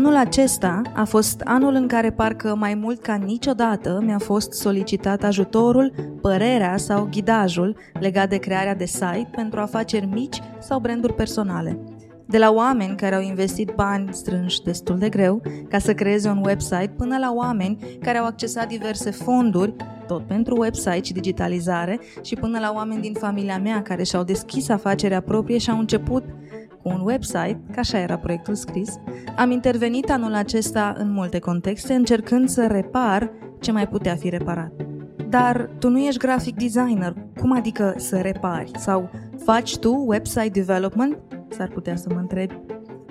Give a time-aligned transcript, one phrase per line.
[0.00, 5.24] Anul acesta a fost anul în care parcă mai mult ca niciodată mi-a fost solicitat
[5.24, 11.78] ajutorul, părerea sau ghidajul legat de crearea de site pentru afaceri mici sau branduri personale.
[12.26, 16.42] De la oameni care au investit bani strânși destul de greu ca să creeze un
[16.44, 19.74] website până la oameni care au accesat diverse fonduri,
[20.06, 24.68] tot pentru website și digitalizare, și până la oameni din familia mea care și-au deschis
[24.68, 26.24] afacerea proprie și au început
[26.82, 28.98] cu un website, ca așa era proiectul scris,
[29.36, 33.30] am intervenit anul acesta în multe contexte încercând să repar
[33.60, 34.72] ce mai putea fi reparat.
[35.28, 38.70] Dar tu nu ești graphic designer, cum adică să repari?
[38.76, 39.10] Sau
[39.44, 41.18] faci tu website development?
[41.48, 42.54] S-ar putea să mă întrebi.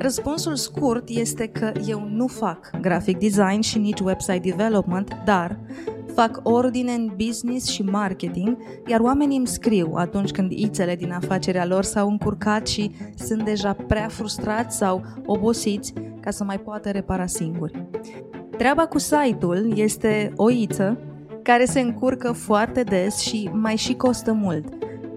[0.02, 5.59] Răspunsul scurt este că eu nu fac graphic design și nici website development, dar
[6.14, 11.66] fac ordine în business și marketing, iar oamenii îmi scriu atunci când ițele din afacerea
[11.66, 17.25] lor s-au încurcat și sunt deja prea frustrați sau obosiți ca să mai poată repara
[17.25, 17.86] singuri.
[18.58, 20.97] Treaba cu site-ul este o iță
[21.41, 24.66] care se încurcă foarte des și mai și costă mult.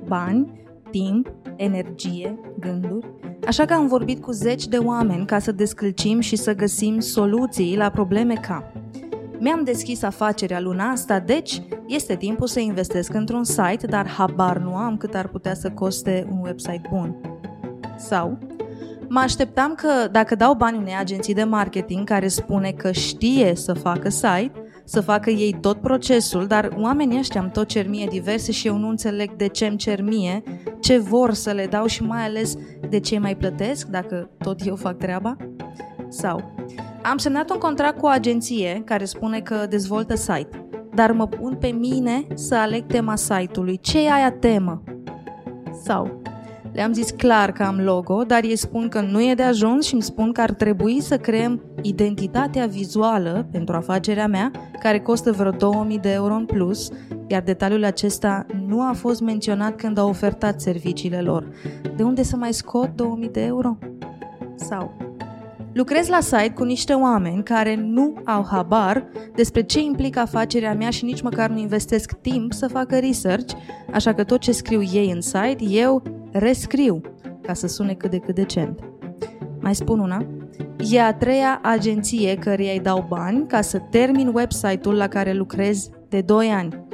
[0.07, 3.07] Bani, timp, energie, gânduri.
[3.47, 7.77] Așa că am vorbit cu zeci de oameni ca să descălcim și să găsim soluții
[7.77, 8.73] la probleme ca
[9.43, 14.75] mi-am deschis afacerea luna asta, deci este timpul să investesc într-un site, dar habar nu
[14.75, 17.17] am cât ar putea să coste un website bun.
[17.97, 18.39] Sau,
[19.09, 23.73] mă așteptam că dacă dau bani unei agenții de marketing care spune că știe să
[23.73, 24.53] facă site,
[24.93, 28.77] să facă ei tot procesul, dar oamenii ăștia îmi tot cer mie diverse și eu
[28.77, 30.43] nu înțeleg de ce îmi cer mie,
[30.81, 32.55] ce vor să le dau și mai ales
[32.89, 35.37] de ce mai plătesc dacă tot eu fac treaba.
[36.09, 36.55] Sau,
[37.03, 41.57] am semnat un contract cu o agenție care spune că dezvoltă site, dar mă pun
[41.61, 43.79] pe mine să aleg tema site-ului.
[43.81, 44.83] Ce e aia temă?
[45.85, 46.23] Sau,
[46.73, 49.93] le-am zis clar că am logo, dar ei spun că nu e de ajuns și
[49.93, 54.51] îmi spun că ar trebui să creăm identitatea vizuală pentru afacerea mea,
[54.81, 56.91] care costă vreo 2000 de euro în plus,
[57.27, 61.47] iar detaliul acesta nu a fost menționat când au ofertat serviciile lor.
[61.97, 63.79] De unde să mai scot 2000 de euro?
[64.55, 65.11] Sau,
[65.73, 69.05] Lucrez la site cu niște oameni care nu au habar
[69.35, 73.55] despre ce implică afacerea mea și nici măcar nu investesc timp să facă research,
[73.93, 76.03] așa că tot ce scriu ei în site, eu
[76.33, 77.01] rescriu
[77.43, 78.79] ca să sune cât de cât decent.
[79.61, 80.27] Mai spun una?
[80.91, 85.89] E a treia agenție căreia îi dau bani ca să termin website-ul la care lucrez
[86.09, 86.85] de 2 ani.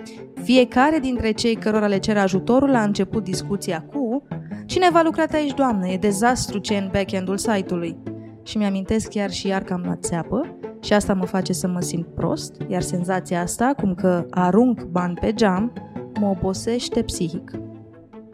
[0.42, 4.22] Fiecare dintre cei cărora le cer ajutorul a început discuția cu
[4.66, 5.86] Cine va lucra aici, doamnă?
[5.86, 7.96] E dezastru ce în back-end-ul site-ului
[8.42, 11.80] și mi-amintesc chiar și iar că am luat țeapă și asta mă face să mă
[11.80, 15.72] simt prost, iar senzația asta, cum că arunc bani pe geam,
[16.20, 17.50] mă obosește psihic.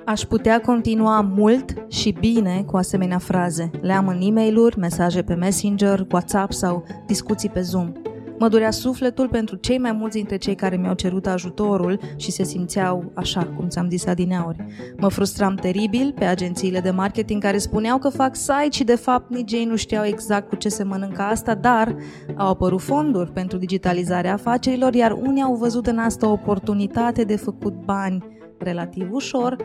[0.07, 3.71] Aș putea continua mult și bine cu asemenea fraze.
[3.81, 7.93] Le am în e mail mesaje pe Messenger, WhatsApp sau discuții pe Zoom–
[8.39, 12.43] Mă durea sufletul pentru cei mai mulți dintre cei care mi-au cerut ajutorul și se
[12.43, 14.65] simțeau așa, cum ți-am zis adineauri.
[14.97, 19.31] Mă frustram teribil pe agențiile de marketing care spuneau că fac site și de fapt
[19.31, 21.97] nici ei nu știau exact cu ce se mănâncă asta, dar
[22.37, 27.37] au apărut fonduri pentru digitalizarea afacerilor, iar unii au văzut în asta o oportunitate de
[27.37, 28.25] făcut bani
[28.59, 29.57] relativ ușor,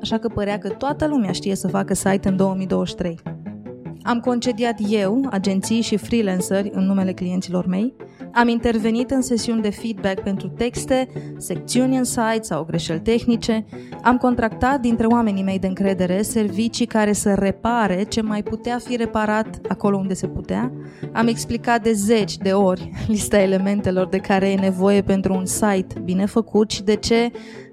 [0.00, 3.18] așa că părea că toată lumea știe să facă site în 2023.
[4.02, 7.94] Am concediat eu, agenții și freelanceri în numele clienților mei,
[8.32, 13.64] am intervenit în sesiuni de feedback pentru texte, secțiuni în site sau greșeli tehnice,
[14.02, 18.96] am contractat dintre oamenii mei de încredere servicii care să repare ce mai putea fi
[18.96, 20.72] reparat acolo unde se putea,
[21.12, 26.00] am explicat de zeci de ori lista elementelor de care e nevoie pentru un site
[26.04, 27.30] bine făcut și de ce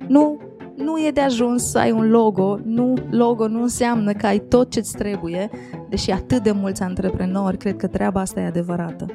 [0.08, 0.40] nu
[0.76, 4.72] nu e de ajuns să ai un logo, nu, logo nu înseamnă că ai tot
[4.72, 5.50] ce-ți trebuie,
[5.90, 9.06] deși atât de mulți antreprenori cred că treaba asta e adevărată.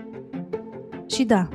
[1.06, 1.48] Și da,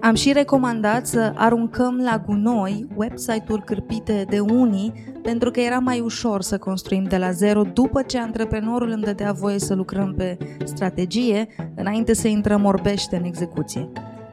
[0.00, 4.92] am și recomandat să aruncăm la gunoi website-uri cârpite de unii
[5.22, 9.32] pentru că era mai ușor să construim de la zero după ce antreprenorul îmi dădea
[9.32, 13.88] voie să lucrăm pe strategie înainte să intrăm orbește în execuție.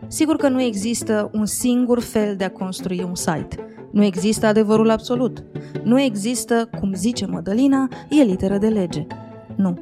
[0.07, 3.78] Sigur că nu există un singur fel de a construi un site.
[3.91, 5.43] Nu există adevărul absolut.
[5.83, 9.07] Nu există, cum zice Mădălina, e literă de lege.
[9.55, 9.77] Nu.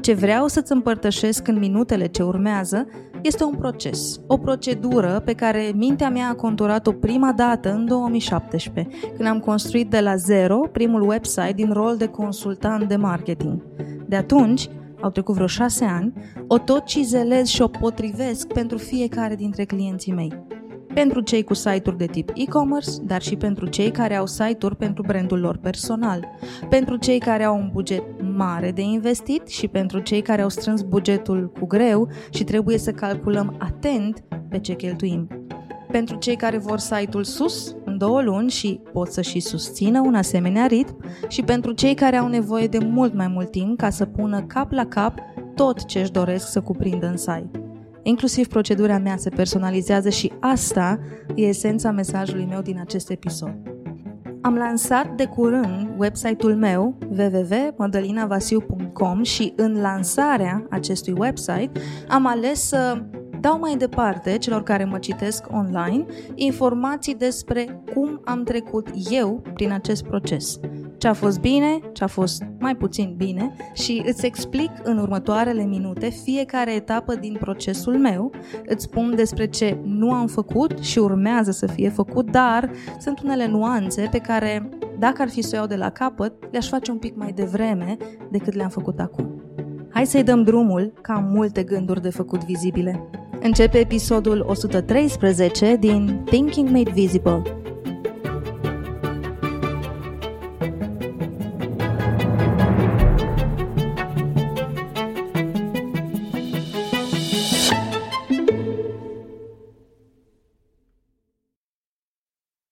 [0.00, 2.86] Ce vreau să-ți împărtășesc în minutele ce urmează
[3.22, 8.94] este un proces, o procedură pe care mintea mea a conturat-o prima dată în 2017,
[9.16, 13.62] când am construit de la zero primul website din rol de consultant de marketing.
[14.06, 14.68] De atunci,
[15.00, 16.12] au trecut vreo șase ani,
[16.46, 20.47] o tot cizelez și o potrivesc pentru fiecare dintre clienții mei.
[20.98, 25.02] Pentru cei cu site-uri de tip e-commerce, dar și pentru cei care au site-uri pentru
[25.06, 26.28] brandul lor personal,
[26.68, 28.02] pentru cei care au un buget
[28.36, 32.90] mare de investit și pentru cei care au strâns bugetul cu greu și trebuie să
[32.90, 35.28] calculăm atent pe ce cheltuim.
[35.90, 40.14] Pentru cei care vor site-ul sus în două luni și pot să și susțină un
[40.14, 40.96] asemenea ritm
[41.28, 44.72] și pentru cei care au nevoie de mult mai mult timp ca să pună cap
[44.72, 45.18] la cap
[45.54, 47.67] tot ce își doresc să cuprindă în site.
[48.08, 50.98] Inclusiv procedura mea se personalizează și asta
[51.34, 53.54] e esența mesajului meu din acest episod.
[54.40, 61.70] Am lansat de curând website-ul meu www.madalinavasiu.com și în lansarea acestui website
[62.08, 63.02] am ales să
[63.40, 69.72] dau mai departe celor care mă citesc online informații despre cum am trecut eu prin
[69.72, 70.60] acest proces.
[70.98, 75.64] Ce a fost bine, ce a fost mai puțin bine și îți explic în următoarele
[75.64, 78.30] minute fiecare etapă din procesul meu,
[78.66, 83.46] îți spun despre ce nu am făcut și urmează să fie făcut, dar sunt unele
[83.46, 84.68] nuanțe pe care,
[84.98, 87.96] dacă ar fi să o iau de la capăt, le-aș face un pic mai devreme
[88.30, 89.42] decât le-am făcut acum.
[89.90, 93.10] Hai să-i dăm drumul, ca am multe gânduri de făcut vizibile.
[93.40, 97.42] Începe episodul 113 din Thinking Made Visible.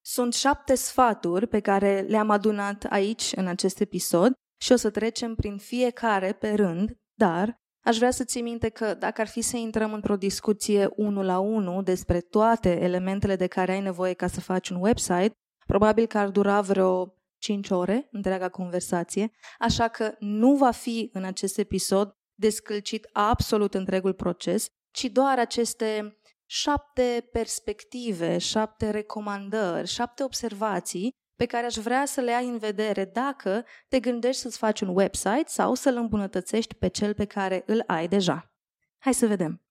[0.00, 5.34] Sunt șapte sfaturi pe care le-am adunat aici, în acest episod, și o să trecem
[5.34, 9.56] prin fiecare pe rând, dar Aș vrea să ții minte că dacă ar fi să
[9.56, 14.40] intrăm într-o discuție unul la unul despre toate elementele de care ai nevoie ca să
[14.40, 15.30] faci un website,
[15.66, 21.24] probabil că ar dura vreo 5 ore întreaga conversație, așa că nu va fi în
[21.24, 31.10] acest episod descălcit absolut întregul proces, ci doar aceste șapte perspective, șapte recomandări, șapte observații
[31.36, 34.88] pe care aș vrea să le ai în vedere dacă te gândești să-ți faci un
[34.88, 38.52] website sau să-l îmbunătățești pe cel pe care îl ai deja.
[38.98, 39.62] Hai să vedem.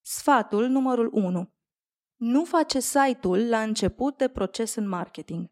[0.00, 1.54] Sfatul numărul 1.
[2.16, 5.46] Nu face site-ul la început de proces în marketing.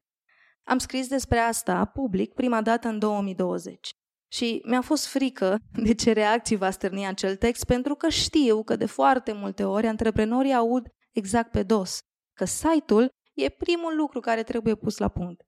[0.62, 3.90] Am scris despre asta public prima dată în 2020
[4.32, 8.76] și mi-a fost frică de ce reacții va stârni acel text pentru că știu că
[8.76, 11.98] de foarte multe ori antreprenorii aud exact pe dos,
[12.32, 15.43] că site-ul e primul lucru care trebuie pus la punct.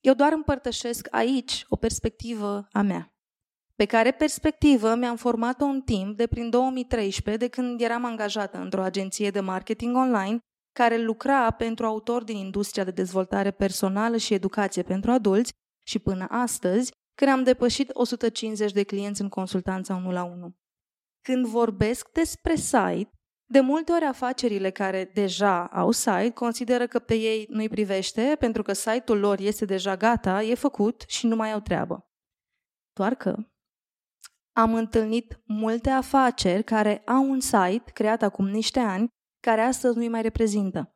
[0.00, 3.14] Eu doar împărtășesc aici o perspectivă a mea.
[3.74, 8.82] Pe care perspectivă mi-am format-o în timp de prin 2013, de când eram angajată într-o
[8.82, 10.38] agenție de marketing online
[10.72, 15.52] care lucra pentru autori din industria de dezvoltare personală și educație pentru adulți
[15.86, 20.54] și până astăzi, când am depășit 150 de clienți în consultanța 1 la 1.
[21.20, 23.10] Când vorbesc despre site,
[23.52, 28.62] de multe ori afacerile care deja au site consideră că pe ei nu-i privește pentru
[28.62, 32.08] că site-ul lor este deja gata, e făcut și nu mai au treabă.
[32.92, 33.36] Doar că
[34.52, 39.08] am întâlnit multe afaceri care au un site creat acum niște ani
[39.40, 40.94] care astăzi nu-i mai reprezintă.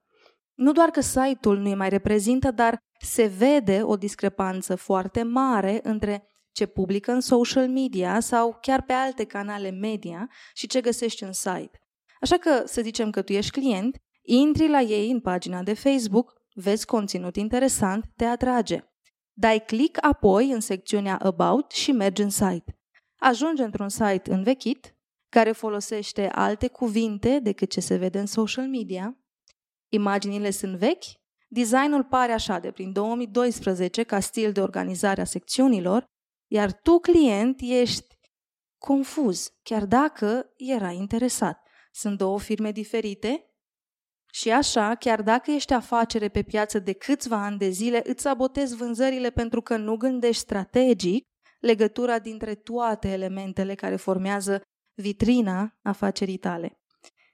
[0.55, 6.29] Nu doar că site-ul nu-i mai reprezintă, dar se vede o discrepanță foarte mare între
[6.53, 11.33] ce publică în social media sau chiar pe alte canale media și ce găsești în
[11.33, 11.79] site.
[12.25, 16.33] Așa că să zicem că tu ești client, intri la ei în pagina de Facebook,
[16.55, 18.85] vezi conținut interesant, te atrage.
[19.33, 22.79] Dai click apoi în secțiunea About și mergi în site.
[23.17, 24.97] Ajungi într-un site învechit,
[25.29, 29.19] care folosește alte cuvinte decât ce se vede în social media.
[29.89, 31.05] Imaginile sunt vechi,
[31.49, 36.05] designul pare așa de prin 2012 ca stil de organizare a secțiunilor,
[36.47, 38.19] iar tu, client, ești
[38.79, 41.64] confuz, chiar dacă era interesat.
[41.95, 43.49] Sunt două firme diferite
[44.33, 48.77] și așa, chiar dacă ești afacere pe piață de câțiva ani de zile, îți sabotezi
[48.77, 51.25] vânzările pentru că nu gândești strategic
[51.61, 54.61] legătura dintre toate elementele care formează
[54.95, 56.79] vitrina afacerii tale.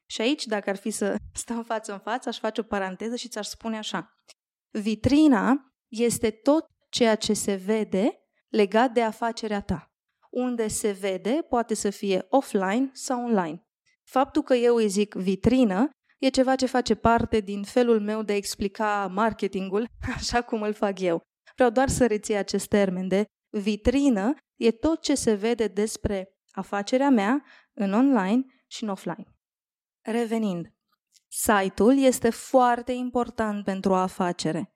[0.06, 3.28] Și aici, dacă ar fi să stau față în față, aș face o paranteză și
[3.28, 4.14] ți-aș spune așa.
[4.70, 9.92] Vitrina este tot ceea ce se vede legat de afacerea ta.
[10.30, 13.64] Unde se vede poate să fie offline sau online.
[14.10, 18.32] Faptul că eu îi zic vitrină e ceva ce face parte din felul meu de
[18.32, 21.20] a explica marketingul așa cum îl fac eu.
[21.54, 27.10] Vreau doar să reții acest termen de vitrină e tot ce se vede despre afacerea
[27.10, 29.24] mea în online și în offline.
[30.00, 30.72] Revenind,
[31.28, 34.70] site-ul este foarte important pentru o afacere.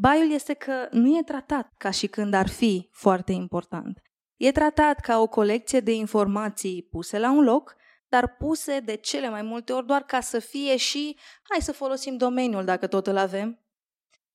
[0.00, 4.02] Baiul este că nu e tratat ca și când ar fi foarte important.
[4.36, 7.76] E tratat ca o colecție de informații puse la un loc
[8.08, 12.16] dar puse de cele mai multe ori doar ca să fie și hai să folosim
[12.16, 13.62] domeniul dacă tot îl avem.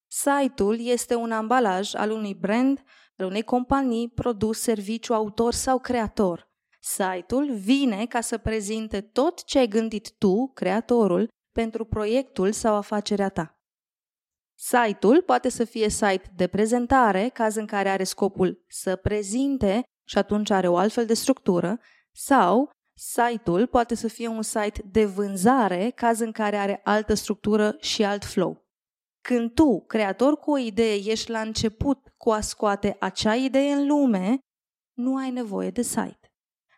[0.08, 2.84] Site-ul este un ambalaj al unui brand,
[3.18, 6.52] al unei companii, produs, serviciu, autor sau creator.
[6.80, 13.30] Site-ul vine ca să prezinte tot ce ai gândit tu, creatorul, pentru proiectul sau afacerea
[13.30, 13.58] ta.
[14.56, 20.18] Site-ul poate să fie site de prezentare, caz în care are scopul să prezinte și
[20.18, 21.80] atunci are o altfel de structură,
[22.12, 27.76] sau site-ul poate să fie un site de vânzare, caz în care are altă structură
[27.80, 28.64] și alt flow.
[29.22, 33.88] Când tu, creator cu o idee, ești la început cu a scoate acea idee în
[33.88, 34.40] lume,
[34.94, 36.32] nu ai nevoie de site.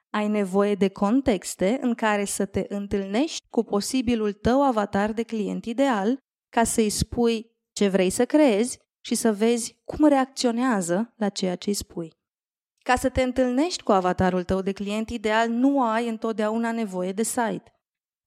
[0.09, 5.65] Ai nevoie de contexte în care să te întâlnești cu posibilul tău avatar de client
[5.65, 6.17] ideal
[6.49, 11.69] ca să-i spui ce vrei să creezi și să vezi cum reacționează la ceea ce
[11.69, 12.13] îi spui.
[12.85, 17.23] Ca să te întâlnești cu avatarul tău de client ideal, nu ai întotdeauna nevoie de
[17.23, 17.73] site.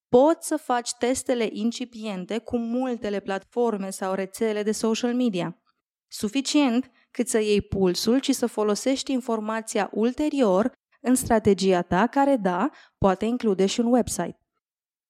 [0.09, 5.61] Poți să faci testele incipiente cu multele platforme sau rețele de social media.
[6.07, 12.69] Suficient cât să iei pulsul și să folosești informația ulterior în strategia ta, care, da,
[12.97, 14.39] poate include și un website.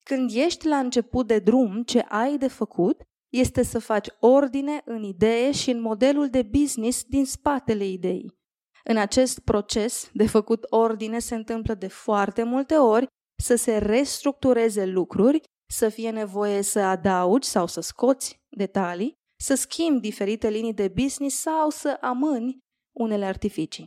[0.03, 5.03] Când ești la început de drum, ce ai de făcut este să faci ordine în
[5.03, 8.38] idee și în modelul de business din spatele ideii.
[8.83, 13.07] În acest proces de făcut ordine se întâmplă de foarte multe ori
[13.41, 19.99] să se restructureze lucruri, să fie nevoie să adaugi sau să scoți detalii, să schimbi
[19.99, 22.57] diferite linii de business sau să amâni
[22.95, 23.85] unele artificii.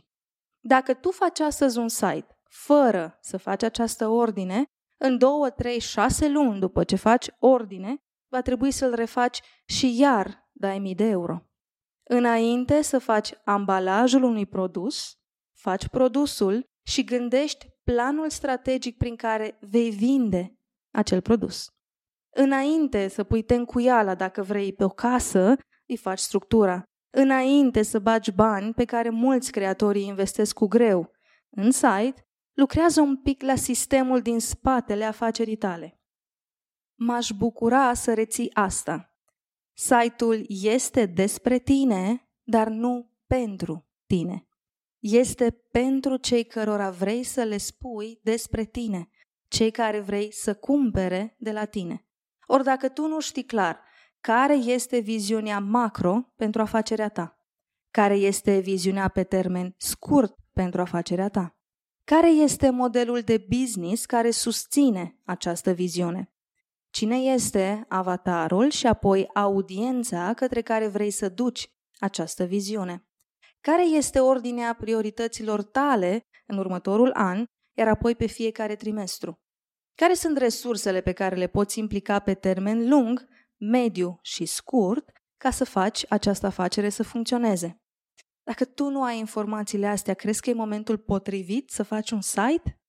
[0.67, 4.63] Dacă tu faci astăzi un site fără să faci această ordine,
[4.97, 7.95] în 2, 3, 6 luni după ce faci ordine,
[8.31, 11.41] va trebui să-l refaci și iar dai mii de euro.
[12.03, 15.17] Înainte să faci ambalajul unui produs,
[15.53, 20.57] faci produsul și gândești planul strategic prin care vei vinde
[20.91, 21.67] acel produs.
[22.35, 25.55] Înainte să pui tencuiala dacă vrei pe o casă,
[25.85, 26.83] îi faci structura.
[27.09, 31.11] Înainte să bagi bani pe care mulți creatorii investesc cu greu
[31.49, 36.01] în site, lucrează un pic la sistemul din spatele afacerii tale.
[36.95, 39.12] M-aș bucura să reții asta.
[39.73, 44.47] Site-ul este despre tine, dar nu pentru tine.
[44.99, 49.09] Este pentru cei cărora vrei să le spui despre tine,
[49.47, 52.05] cei care vrei să cumpere de la tine.
[52.45, 53.79] Ori dacă tu nu știi clar
[54.19, 57.37] care este viziunea macro pentru afacerea ta,
[57.91, 61.57] care este viziunea pe termen scurt pentru afacerea ta,
[62.03, 66.32] care este modelul de business care susține această viziune,
[66.93, 73.05] Cine este avatarul și apoi audiența către care vrei să duci această viziune?
[73.61, 77.45] Care este ordinea priorităților tale în următorul an,
[77.77, 79.41] iar apoi pe fiecare trimestru?
[79.95, 85.49] Care sunt resursele pe care le poți implica pe termen lung, mediu și scurt ca
[85.49, 87.81] să faci această afacere să funcționeze?
[88.43, 92.81] Dacă tu nu ai informațiile astea, crezi că e momentul potrivit să faci un site?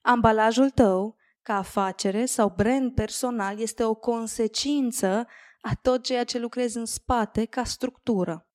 [0.00, 5.26] Ambalajul tău ca afacere sau brand personal este o consecință
[5.60, 8.46] a tot ceea ce lucrezi în spate ca structură.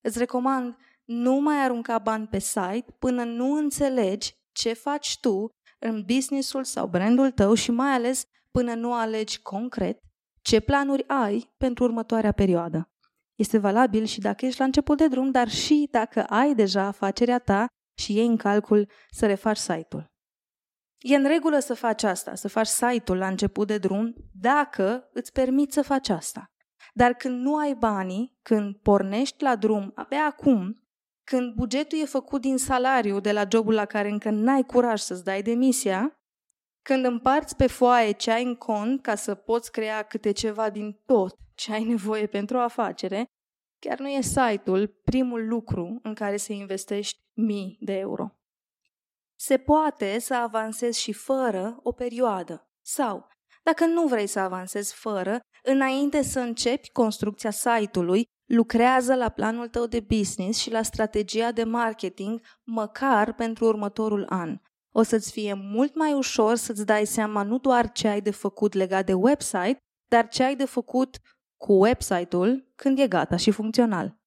[0.00, 6.02] Îți recomand nu mai arunca bani pe site până nu înțelegi ce faci tu în
[6.06, 10.00] businessul sau brandul tău și mai ales până nu alegi concret
[10.42, 12.90] ce planuri ai pentru următoarea perioadă.
[13.34, 17.38] Este valabil și dacă ești la început de drum, dar și dacă ai deja afacerea
[17.38, 17.66] ta
[17.98, 20.11] și iei în calcul să refaci site-ul.
[21.02, 25.32] E în regulă să faci asta, să faci site-ul la început de drum, dacă îți
[25.32, 26.44] permiți să faci asta.
[26.94, 30.82] Dar când nu ai banii, când pornești la drum abia acum,
[31.24, 35.24] când bugetul e făcut din salariu de la jobul la care încă n-ai curaj să-ți
[35.24, 36.16] dai demisia,
[36.82, 41.00] când împarți pe foaie ce ai în cont ca să poți crea câte ceva din
[41.06, 43.24] tot ce ai nevoie pentru o afacere,
[43.78, 48.36] chiar nu e site-ul primul lucru în care să investești mii de euro.
[49.44, 52.68] Se poate să avansezi și fără o perioadă.
[52.84, 53.28] Sau,
[53.62, 59.86] dacă nu vrei să avansezi fără, înainte să începi construcția site-ului, lucrează la planul tău
[59.86, 64.56] de business și la strategia de marketing măcar pentru următorul an.
[64.94, 68.72] O să-ți fie mult mai ușor să-ți dai seama nu doar ce ai de făcut
[68.72, 69.76] legat de website,
[70.10, 71.18] dar ce ai de făcut
[71.56, 74.21] cu website-ul când e gata și funcțional.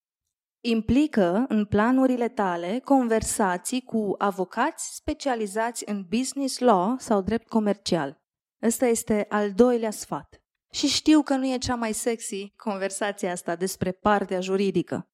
[0.67, 8.21] Implică în planurile tale conversații cu avocați specializați în business law sau drept comercial.
[8.61, 10.41] Ăsta este al doilea sfat.
[10.73, 15.07] Și știu că nu e cea mai sexy conversația asta despre partea juridică.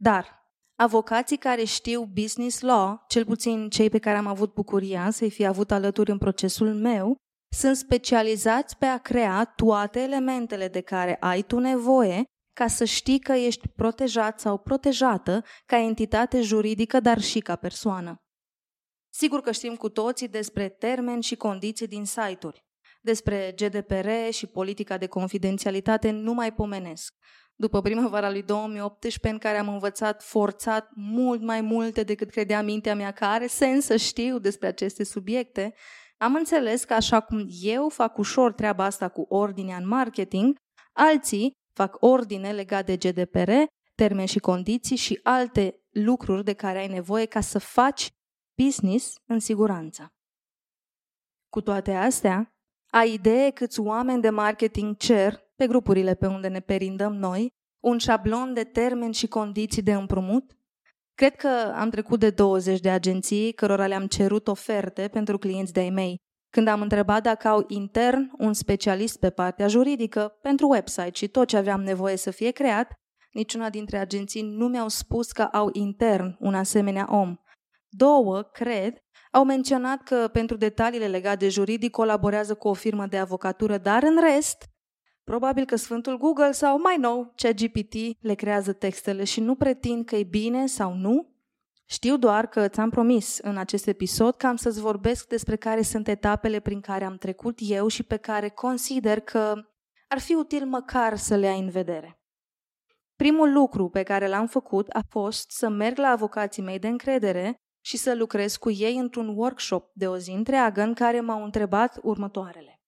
[0.00, 5.30] Dar avocații care știu business law, cel puțin cei pe care am avut bucuria să-i
[5.30, 7.16] fi avut alături în procesul meu,
[7.54, 12.24] sunt specializați pe a crea toate elementele de care ai tu nevoie
[12.56, 18.16] ca să știi că ești protejat sau protejată ca entitate juridică, dar și ca persoană.
[19.14, 22.64] Sigur că știm cu toții despre termeni și condiții din site-uri.
[23.00, 27.14] Despre GDPR și politica de confidențialitate nu mai pomenesc.
[27.54, 32.94] După primăvara lui 2018, în care am învățat forțat mult mai multe decât credea mintea
[32.94, 35.74] mea că are sens să știu despre aceste subiecte,
[36.18, 40.56] am înțeles că așa cum eu fac ușor treaba asta cu ordinea în marketing,
[40.92, 43.50] alții fac ordine legat de GDPR,
[43.94, 48.10] termeni și condiții și alte lucruri de care ai nevoie ca să faci
[48.62, 50.14] business în siguranță.
[51.48, 52.54] Cu toate astea,
[52.92, 57.48] ai idee câți oameni de marketing cer, pe grupurile pe unde ne perindăm noi,
[57.84, 60.56] un șablon de termeni și condiții de împrumut?
[61.14, 65.90] Cred că am trecut de 20 de agenții cărora le-am cerut oferte pentru clienți de-ai
[65.90, 66.16] mei,
[66.56, 71.48] când am întrebat dacă au intern un specialist pe partea juridică pentru website și tot
[71.48, 72.92] ce aveam nevoie să fie creat,
[73.32, 77.36] niciuna dintre agenții nu mi-au spus că au intern un asemenea om.
[77.88, 78.94] Două, cred,
[79.30, 84.02] au menționat că pentru detaliile legate de juridic colaborează cu o firmă de avocatură, dar
[84.02, 84.64] în rest,
[85.24, 90.16] probabil că Sfântul Google sau mai nou ChatGPT le creează textele și nu pretind că
[90.16, 91.35] e bine sau nu.
[91.88, 96.08] Știu doar că ți-am promis în acest episod că am să-ți vorbesc despre care sunt
[96.08, 99.54] etapele prin care am trecut eu și pe care consider că
[100.08, 102.20] ar fi util măcar să le ai în vedere.
[103.16, 107.54] Primul lucru pe care l-am făcut a fost să merg la avocații mei de încredere
[107.84, 111.98] și să lucrez cu ei într-un workshop de o zi întreagă în care m-au întrebat
[112.02, 112.80] următoarele.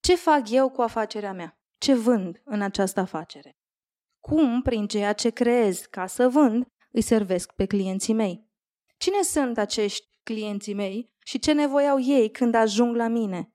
[0.00, 1.58] Ce fac eu cu afacerea mea?
[1.78, 3.56] Ce vând în această afacere?
[4.20, 6.66] Cum, prin ceea ce creez ca să vând,
[6.96, 8.46] îi servesc pe clienții mei?
[8.96, 13.50] Cine sunt acești clienții mei și ce nevoie au ei când ajung la mine?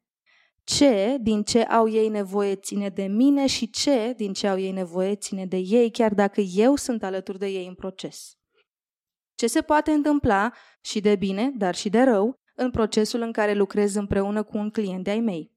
[0.63, 4.71] Ce din ce au ei nevoie ține de mine și ce din ce au ei
[4.71, 8.36] nevoie ține de ei, chiar dacă eu sunt alături de ei în proces?
[9.41, 13.54] ce se poate întâmpla și de bine, dar și de rău, în procesul în care
[13.54, 15.51] lucrez împreună cu un client de-ai mei.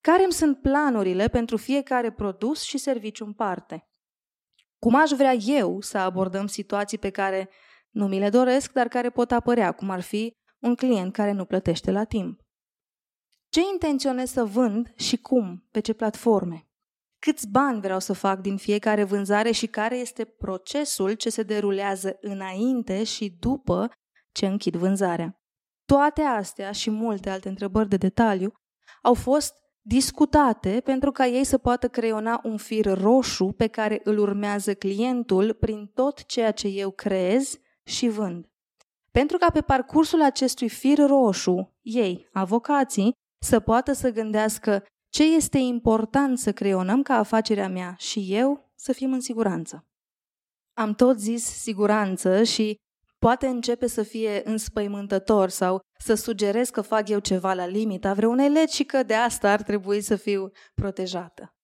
[0.00, 3.88] Care îmi sunt planurile pentru fiecare produs și serviciu în parte?
[4.86, 7.48] Cum aș vrea eu să abordăm situații pe care
[7.90, 11.44] nu mi le doresc, dar care pot apărea, cum ar fi un client care nu
[11.44, 12.40] plătește la timp?
[13.48, 16.68] Ce intenționez să vând și cum, pe ce platforme?
[17.18, 22.16] câți bani vreau să fac din fiecare vânzare și care este procesul ce se derulează
[22.20, 23.90] înainte și după
[24.32, 25.40] ce închid vânzarea.
[25.84, 28.52] Toate astea și multe alte întrebări de detaliu
[29.02, 29.54] au fost
[29.88, 35.54] discutate pentru ca ei să poată creiona un fir roșu pe care îl urmează clientul
[35.54, 38.48] prin tot ceea ce eu creez și vând.
[39.10, 43.12] Pentru ca pe parcursul acestui fir roșu, ei, avocații,
[43.44, 48.92] să poată să gândească ce este important să creionăm ca afacerea mea și eu să
[48.92, 49.86] fim în siguranță.
[50.72, 52.76] Am tot zis siguranță și
[53.18, 58.48] poate începe să fie înspăimântător sau să sugerez că fac eu ceva la limita vreunei
[58.48, 61.54] legi și că de asta ar trebui să fiu protejată.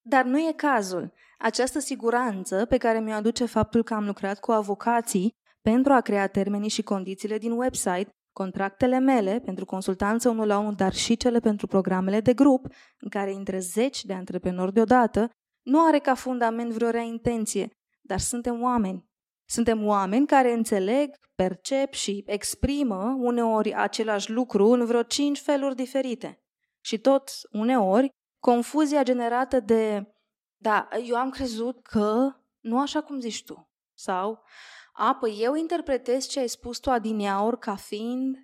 [0.00, 1.12] Dar nu e cazul.
[1.38, 6.26] Această siguranță pe care mi-o aduce faptul că am lucrat cu avocații pentru a crea
[6.26, 11.40] termenii și condițiile din website Contractele mele pentru consultanță unul la unul, dar și cele
[11.40, 12.66] pentru programele de grup,
[12.98, 15.30] în care intră zeci de antreprenori deodată,
[15.62, 19.10] nu are ca fundament vreo rea intenție, dar suntem oameni.
[19.44, 26.42] Suntem oameni care înțeleg, percep și exprimă uneori același lucru în vreo cinci feluri diferite.
[26.80, 30.12] Și tot, uneori, confuzia generată de
[30.62, 33.70] da, eu am crezut că nu așa cum zici tu.
[33.94, 34.42] Sau
[34.92, 38.36] a, păi eu interpretez ce ai spus tu adineaur ca fiind...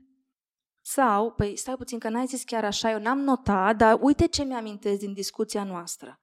[0.80, 4.42] Sau, păi stai puțin că n-ai zis chiar așa, eu n-am notat, dar uite ce
[4.42, 6.20] mi-amintesc din discuția noastră.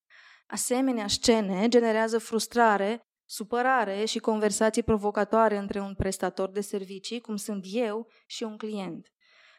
[0.48, 7.66] Asemenea scene generează frustrare, supărare și conversații provocatoare între un prestator de servicii, cum sunt
[7.68, 9.08] eu, și un client.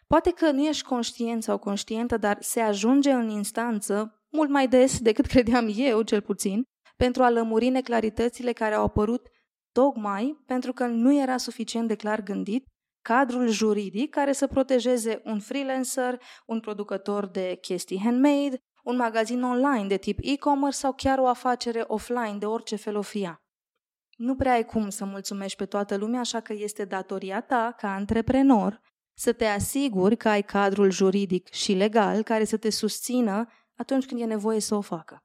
[0.07, 5.01] Poate că nu ești conștient sau conștientă, dar se ajunge în instanță, mult mai des
[5.01, 6.63] decât credeam eu, cel puțin,
[6.97, 9.29] pentru a lămuri neclaritățile care au apărut
[9.73, 12.67] tocmai pentru că nu era suficient de clar gândit
[13.03, 19.87] cadrul juridic care să protejeze un freelancer, un producător de chestii handmade, un magazin online
[19.87, 23.46] de tip e-commerce sau chiar o afacere offline de orice fel o fie.
[24.17, 27.95] Nu prea ai cum să mulțumești pe toată lumea, așa că este datoria ta, ca
[27.95, 28.81] antreprenor,
[29.17, 34.21] să te asiguri că ai cadrul juridic și legal care să te susțină atunci când
[34.21, 35.25] e nevoie să o facă.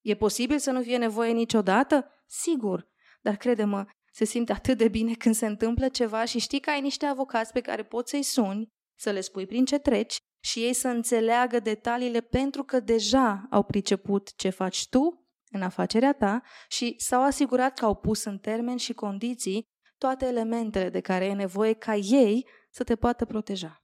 [0.00, 2.06] E posibil să nu fie nevoie niciodată?
[2.26, 2.88] Sigur,
[3.20, 6.80] dar crede-mă, se simte atât de bine când se întâmplă ceva și știi că ai
[6.80, 10.72] niște avocați pe care poți să-i suni, să le spui prin ce treci și ei
[10.72, 15.21] să înțeleagă detaliile pentru că deja au priceput ce faci tu
[15.52, 19.64] în afacerea ta și s-au asigurat că au pus în termeni și condiții
[19.98, 23.82] toate elementele de care e nevoie ca ei să te poată proteja.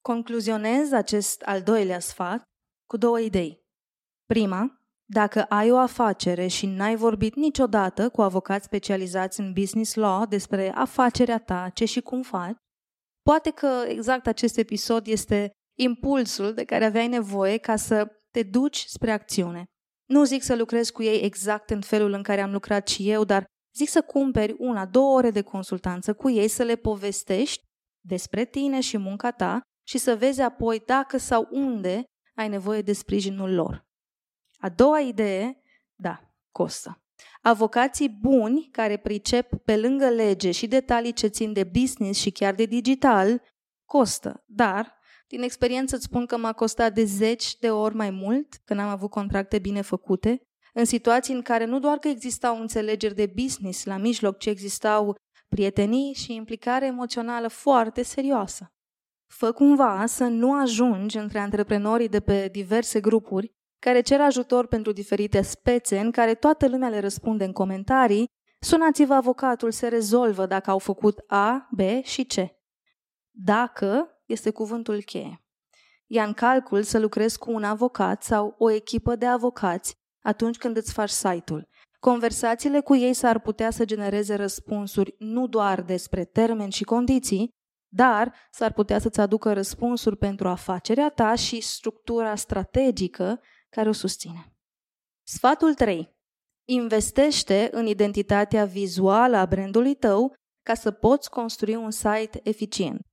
[0.00, 2.42] Concluzionez acest al doilea sfat
[2.86, 3.60] cu două idei.
[4.26, 10.26] Prima, dacă ai o afacere și n-ai vorbit niciodată cu avocați specializați în business law
[10.26, 12.56] despre afacerea ta, ce și cum faci,
[13.22, 18.84] poate că exact acest episod este impulsul de care aveai nevoie ca să te duci
[18.86, 19.64] spre acțiune.
[20.10, 23.24] Nu zic să lucrezi cu ei exact în felul în care am lucrat și eu,
[23.24, 23.44] dar
[23.76, 27.64] zic să cumperi una, două ore de consultanță cu ei, să le povestești
[28.00, 32.92] despre tine și munca ta și să vezi apoi dacă sau unde ai nevoie de
[32.92, 33.84] sprijinul lor.
[34.58, 35.62] A doua idee,
[35.94, 36.20] da,
[36.50, 37.02] costă.
[37.42, 42.54] Avocații buni care pricep pe lângă lege și detalii ce țin de business și chiar
[42.54, 43.42] de digital,
[43.84, 44.99] costă, dar
[45.30, 48.88] din experiență îți spun că m-a costat de zeci de ori mai mult când am
[48.88, 50.42] avut contracte bine făcute,
[50.74, 55.16] în situații în care nu doar că existau înțelegeri de business la mijloc, ci existau
[55.48, 58.72] prietenii și implicare emoțională foarte serioasă.
[59.26, 64.92] Fă cumva să nu ajungi între antreprenorii de pe diverse grupuri care cer ajutor pentru
[64.92, 68.26] diferite spețe în care toată lumea le răspunde în comentarii,
[68.60, 72.34] sunați-vă avocatul, se rezolvă dacă au făcut A, B și C.
[73.30, 75.42] Dacă este cuvântul cheie.
[76.06, 80.76] Ia în calcul să lucrezi cu un avocat sau o echipă de avocați atunci când
[80.76, 81.68] îți faci site-ul.
[81.98, 87.48] Conversațiile cu ei s-ar putea să genereze răspunsuri nu doar despre termeni și condiții,
[87.92, 94.54] dar s-ar putea să-ți aducă răspunsuri pentru afacerea ta și structura strategică care o susține.
[95.26, 96.18] Sfatul 3.
[96.68, 103.09] Investește în identitatea vizuală a brandului tău ca să poți construi un site eficient.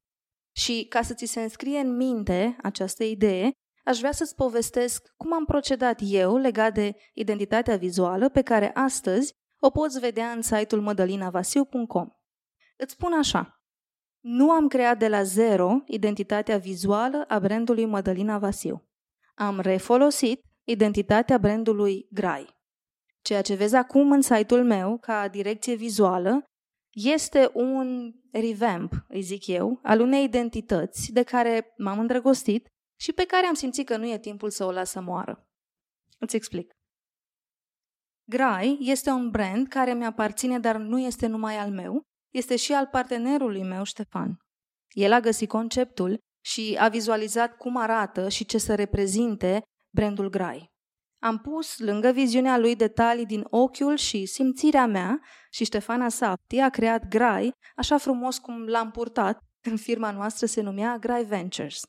[0.57, 3.51] Și ca să ți se înscrie în minte această idee,
[3.83, 9.33] aș vrea să-ți povestesc cum am procedat eu legat de identitatea vizuală pe care astăzi
[9.59, 12.07] o poți vedea în site-ul mădălinavasiu.com.
[12.77, 13.61] Îți spun așa,
[14.19, 18.89] nu am creat de la zero identitatea vizuală a brandului Mădălina Vasiu.
[19.35, 22.55] Am refolosit identitatea brandului Grai.
[23.21, 26.43] Ceea ce vezi acum în site-ul meu ca direcție vizuală
[27.03, 32.67] este un revamp, îi zic eu, al unei identități de care m-am îndrăgostit
[32.99, 35.47] și pe care am simțit că nu e timpul să o las să moară.
[36.19, 36.71] Îți explic.
[38.29, 42.01] Grai este un brand care mi-aparține, dar nu este numai al meu,
[42.33, 44.37] este și al partenerului meu, Ștefan.
[44.95, 49.61] El a găsit conceptul și a vizualizat cum arată și ce să reprezinte
[49.95, 50.67] brandul Grai.
[51.27, 56.69] Am pus lângă viziunea lui detalii din ochiul și simțirea mea și Ștefana Sapti a
[56.69, 61.81] creat Grai așa frumos cum l-am purtat când firma noastră se numea Grai Ventures.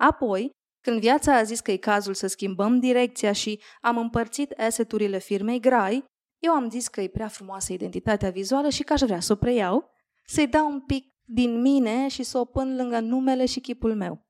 [0.00, 0.50] Apoi,
[0.80, 5.60] când viața a zis că e cazul să schimbăm direcția și am împărțit asset-urile firmei
[5.60, 6.04] Grai,
[6.38, 9.36] eu am zis că e prea frumoasă identitatea vizuală și că aș vrea să o
[9.36, 9.90] preiau,
[10.26, 14.26] să-i dau un pic din mine și să o pun lângă numele și chipul meu.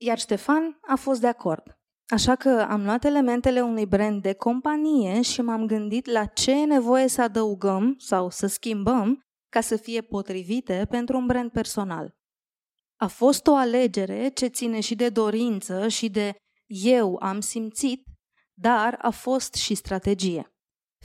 [0.00, 1.77] Iar Ștefan a fost de acord.
[2.10, 6.64] Așa că am luat elementele unui brand de companie și m-am gândit la ce e
[6.64, 12.16] nevoie să adăugăm sau să schimbăm ca să fie potrivite pentru un brand personal.
[12.96, 16.34] A fost o alegere ce ține și de dorință și de
[16.66, 18.04] eu am simțit,
[18.54, 20.52] dar a fost și strategie.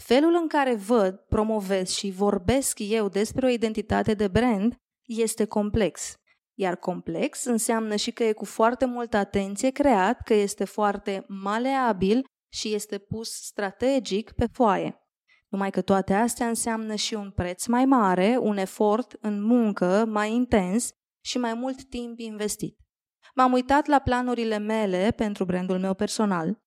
[0.01, 6.15] Felul în care văd, promovez și vorbesc eu despre o identitate de brand este complex
[6.53, 12.25] iar complex înseamnă și că e cu foarte multă atenție creat, că este foarte maleabil
[12.51, 14.97] și este pus strategic pe foaie.
[15.47, 20.33] Numai că toate astea înseamnă și un preț mai mare, un efort în muncă mai
[20.33, 20.89] intens
[21.25, 22.77] și mai mult timp investit.
[23.35, 26.63] M-am uitat la planurile mele pentru brandul meu personal,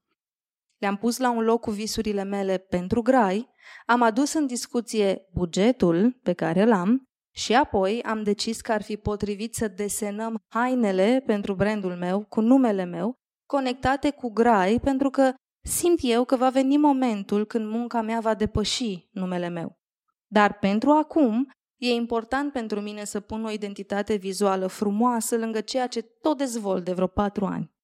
[0.77, 3.49] le-am pus la un loc cu visurile mele pentru grai,
[3.87, 7.06] am adus în discuție bugetul pe care îl am
[7.37, 12.41] și apoi am decis că ar fi potrivit să desenăm hainele pentru brandul meu cu
[12.41, 13.15] numele meu,
[13.47, 15.35] conectate cu grai, pentru că
[15.69, 19.79] simt eu că va veni momentul când munca mea va depăși numele meu.
[20.27, 25.87] Dar pentru acum, e important pentru mine să pun o identitate vizuală frumoasă lângă ceea
[25.87, 27.75] ce tot dezvolt de vreo patru ani.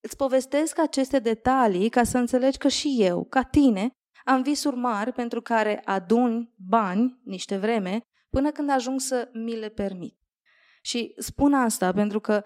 [0.00, 3.90] Îți povestesc aceste detalii ca să înțelegi că și eu, ca tine,
[4.24, 8.00] am visuri mari pentru care adun bani, niște vreme,
[8.30, 10.18] până când ajung să mi le permit.
[10.82, 12.42] Și spun asta pentru că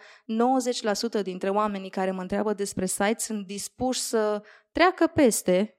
[1.20, 4.42] 90% dintre oamenii care mă întreabă despre site sunt dispuși să
[4.73, 5.79] treacă peste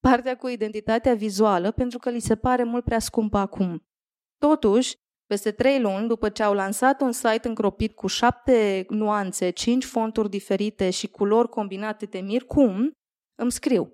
[0.00, 3.86] partea cu identitatea vizuală pentru că li se pare mult prea scumpă acum.
[4.38, 9.84] Totuși, Peste trei luni, după ce au lansat un site încropit cu șapte nuanțe, cinci
[9.84, 12.92] fonturi diferite și culori combinate de mir, cum?
[13.34, 13.92] Îmi scriu.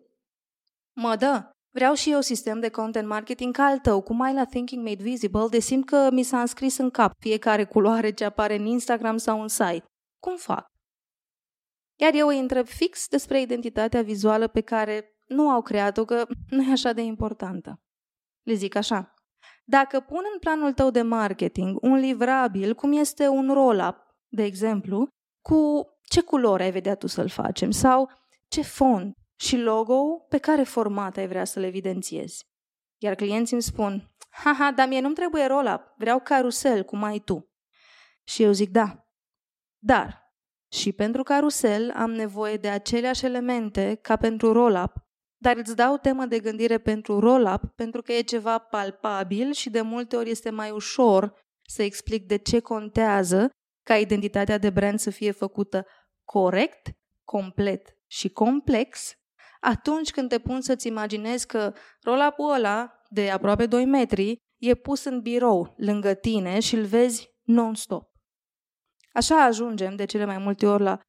[0.92, 4.44] Mă, da, vreau și eu sistem de content marketing ca al tău, cu My La
[4.44, 8.54] Thinking Made Visible, de simt că mi s-a înscris în cap fiecare culoare ce apare
[8.54, 9.84] în Instagram sau în site.
[10.18, 10.66] Cum fac?
[12.00, 16.62] Iar eu îi întreb fix despre identitatea vizuală pe care nu au creat-o, că nu
[16.62, 17.80] e așa de importantă.
[18.46, 19.14] Le zic așa.
[19.64, 23.96] Dacă pun în planul tău de marketing un livrabil, cum este un roll-up,
[24.28, 25.08] de exemplu,
[25.40, 28.10] cu ce culori ai vedea tu să-l facem sau
[28.48, 32.48] ce font și logo pe care format ai vrea să le evidențiezi.
[32.98, 37.50] Iar clienții îmi spun, haha, dar mie nu-mi trebuie roll-up, vreau carusel, cum ai tu.
[38.24, 39.08] Și eu zic, da,
[39.78, 40.34] dar
[40.72, 44.92] și pentru carusel am nevoie de aceleași elemente ca pentru roll-up
[45.42, 49.80] dar îți dau temă de gândire pentru roll-up pentru că e ceva palpabil și de
[49.80, 53.50] multe ori este mai ușor să explic de ce contează
[53.82, 55.86] ca identitatea de brand să fie făcută
[56.24, 56.90] corect,
[57.24, 59.14] complet și complex
[59.60, 65.04] atunci când te pun să-ți imaginezi că roll-up-ul ăla de aproape 2 metri e pus
[65.04, 68.08] în birou lângă tine și îl vezi non-stop.
[69.12, 71.00] Așa ajungem de cele mai multe ori la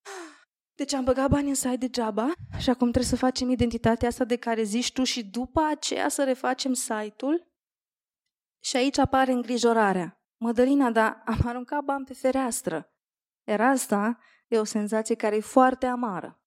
[0.76, 4.36] deci am băgat bani în site degeaba și acum trebuie să facem identitatea asta de
[4.36, 7.48] care zici tu și după aceea să refacem site-ul?
[8.64, 10.22] Și aici apare îngrijorarea.
[10.38, 12.94] Mădălina, dar am aruncat bani pe fereastră.
[13.48, 16.41] Iar asta e o senzație care e foarte amară.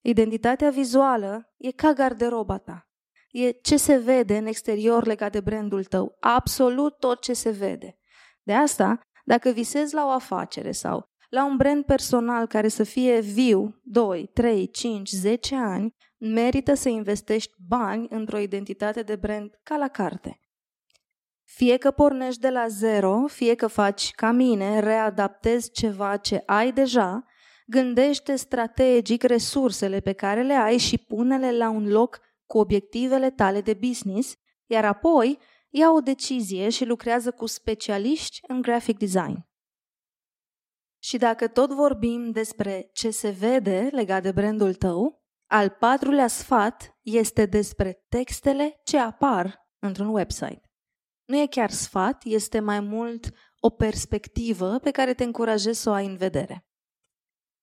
[0.00, 2.88] Identitatea vizuală e ca garderoba ta.
[3.30, 6.16] E ce se vede în exterior legat de brandul tău.
[6.20, 7.98] Absolut tot ce se vede.
[8.42, 13.20] De asta, dacă visezi la o afacere sau la un brand personal care să fie
[13.20, 19.76] viu 2, 3, 5, 10 ani, merită să investești bani într-o identitate de brand ca
[19.76, 20.40] la carte.
[21.44, 26.72] Fie că pornești de la zero, fie că faci ca mine, readaptezi ceva ce ai
[26.72, 27.24] deja,
[27.66, 33.60] gândește strategic resursele pe care le ai și pune-le la un loc cu obiectivele tale
[33.60, 34.34] de business,
[34.66, 39.48] iar apoi ia o decizie și lucrează cu specialiști în graphic design.
[41.02, 46.98] Și dacă tot vorbim despre ce se vede legat de brandul tău, al patrulea sfat
[47.02, 50.60] este despre textele ce apar într-un website.
[51.24, 55.92] Nu e chiar sfat, este mai mult o perspectivă pe care te încurajez să o
[55.92, 56.66] ai în vedere.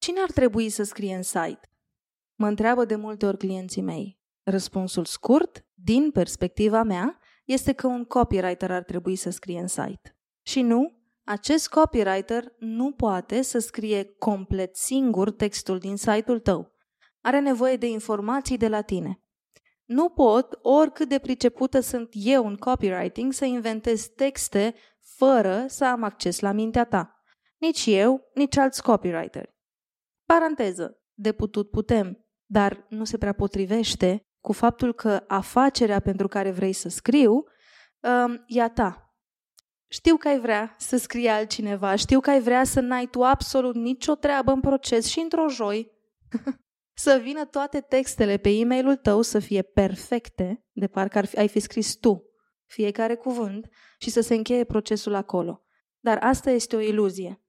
[0.04, 1.72] Cine ar trebui să scrie în site?
[2.36, 4.20] Mă întreabă de multe ori clienții mei.
[4.44, 10.18] Răspunsul scurt, din perspectiva mea, este că un copywriter ar trebui să scrie în site.
[10.42, 16.72] Și nu acest copywriter nu poate să scrie complet singur textul din site-ul tău.
[17.22, 19.20] Are nevoie de informații de la tine.
[19.86, 26.04] Nu pot, oricât de pricepută sunt eu în copywriting, să inventez texte fără să am
[26.04, 27.24] acces la mintea ta.
[27.58, 29.53] Nici eu, nici alți copywriteri.
[30.34, 36.52] Paranteză, de putut putem, dar nu se prea potrivește cu faptul că afacerea pentru care
[36.52, 39.16] vrei să scriu um, e a ta,
[39.88, 43.76] știu că ai vrea să scrie altcineva, știu că ai vrea să n-ai tu absolut
[43.76, 45.92] nicio treabă în proces și într-o joi
[47.06, 51.48] să vină toate textele pe e-mailul tău să fie perfecte, de parcă ar fi, ai
[51.48, 52.24] fi scris tu
[52.66, 55.66] fiecare cuvânt și să se încheie procesul acolo.
[56.00, 57.43] Dar asta este o iluzie.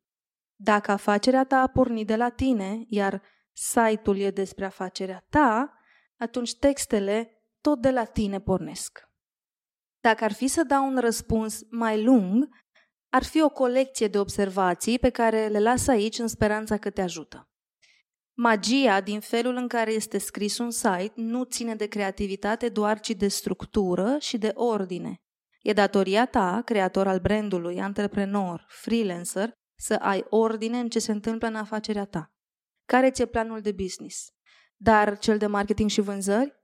[0.57, 5.79] Dacă afacerea ta a pornit de la tine, iar site-ul e despre afacerea ta,
[6.17, 9.09] atunci textele tot de la tine pornesc.
[10.01, 12.49] Dacă ar fi să dau un răspuns mai lung,
[13.09, 17.03] ar fi o colecție de observații pe care le las aici în speranța că te
[17.03, 17.49] ajută.
[18.37, 23.11] Magia din felul în care este scris un site nu ține de creativitate doar, ci
[23.11, 25.17] de structură și de ordine.
[25.63, 31.49] E datoria ta, creator al brandului, antreprenor, freelancer, să ai ordine în ce se întâmplă
[31.49, 32.33] în afacerea ta.
[32.85, 34.29] Care ți-e planul de business?
[34.77, 36.63] Dar cel de marketing și vânzări?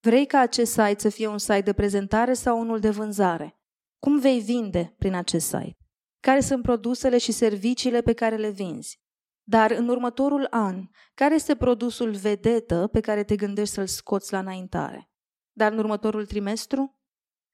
[0.00, 3.60] Vrei ca acest site să fie un site de prezentare sau unul de vânzare?
[3.98, 5.76] Cum vei vinde prin acest site?
[6.20, 9.00] Care sunt produsele și serviciile pe care le vinzi?
[9.48, 14.38] Dar în următorul an, care este produsul vedetă pe care te gândești să-l scoți la
[14.38, 15.10] înaintare?
[15.52, 17.00] Dar în următorul trimestru?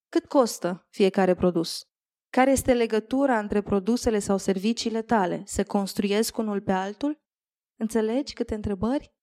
[0.09, 1.92] Cât costă fiecare produs?
[2.37, 5.43] Care este legătura între produsele sau serviciile tale?
[5.47, 7.21] Se construiesc unul pe altul?
[7.77, 9.15] Înțelegi câte întrebări?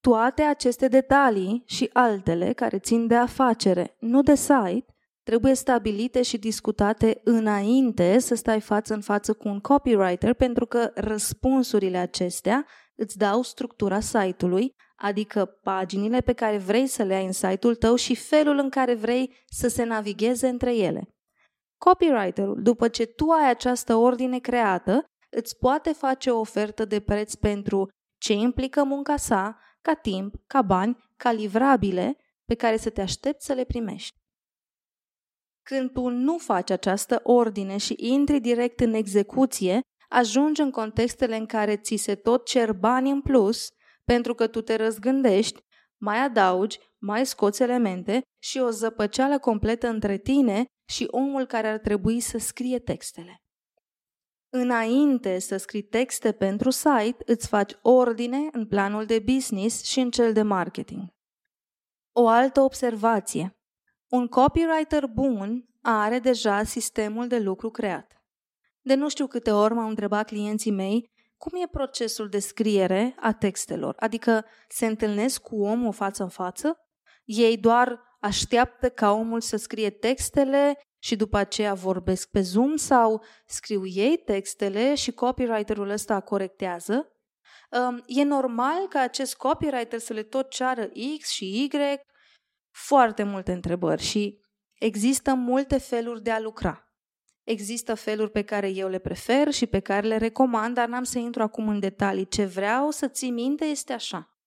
[0.00, 4.84] Toate aceste detalii și altele care țin de afacere, nu de site,
[5.22, 10.90] trebuie stabilite și discutate înainte să stai față în față cu un copywriter pentru că
[10.94, 17.32] răspunsurile acestea îți dau structura site-ului, adică paginile pe care vrei să le ai în
[17.32, 21.12] site-ul tău și felul în care vrei să se navigheze între ele.
[21.78, 27.34] Copywriterul, după ce tu ai această ordine creată, îți poate face o ofertă de preț
[27.34, 27.88] pentru
[28.20, 33.46] ce implică munca sa, ca timp, ca bani, ca livrabile pe care să te aștepți
[33.46, 34.16] să le primești.
[35.62, 41.46] Când tu nu faci această ordine și intri direct în execuție, ajungi în contextele în
[41.46, 43.68] care ți se tot cer bani în plus,
[44.04, 45.60] pentru că tu te răzgândești,
[46.00, 51.78] mai adaugi, mai scoți elemente și o zăpăceală completă între tine și omul care ar
[51.78, 53.42] trebui să scrie textele.
[54.48, 60.10] Înainte să scrii texte pentru site, îți faci ordine în planul de business și în
[60.10, 61.16] cel de marketing.
[62.12, 63.58] O altă observație.
[64.08, 68.12] Un copywriter bun are deja sistemul de lucru creat.
[68.80, 73.32] De nu știu câte ori m-au întrebat clienții mei cum e procesul de scriere a
[73.32, 76.78] textelor, adică se întâlnesc cu omul față în față,
[77.24, 83.24] ei doar așteaptă ca omul să scrie textele și după aceea vorbesc pe Zoom sau
[83.46, 87.12] scriu ei textele și copywriterul ăsta corectează.
[87.70, 91.70] Um, e normal ca acest copywriter să le tot ceară X și Y?
[92.70, 94.40] Foarte multe întrebări și
[94.78, 96.82] există multe feluri de a lucra.
[97.44, 101.18] Există feluri pe care eu le prefer și pe care le recomand, dar n-am să
[101.18, 102.28] intru acum în detalii.
[102.28, 104.37] Ce vreau să ții minte este așa.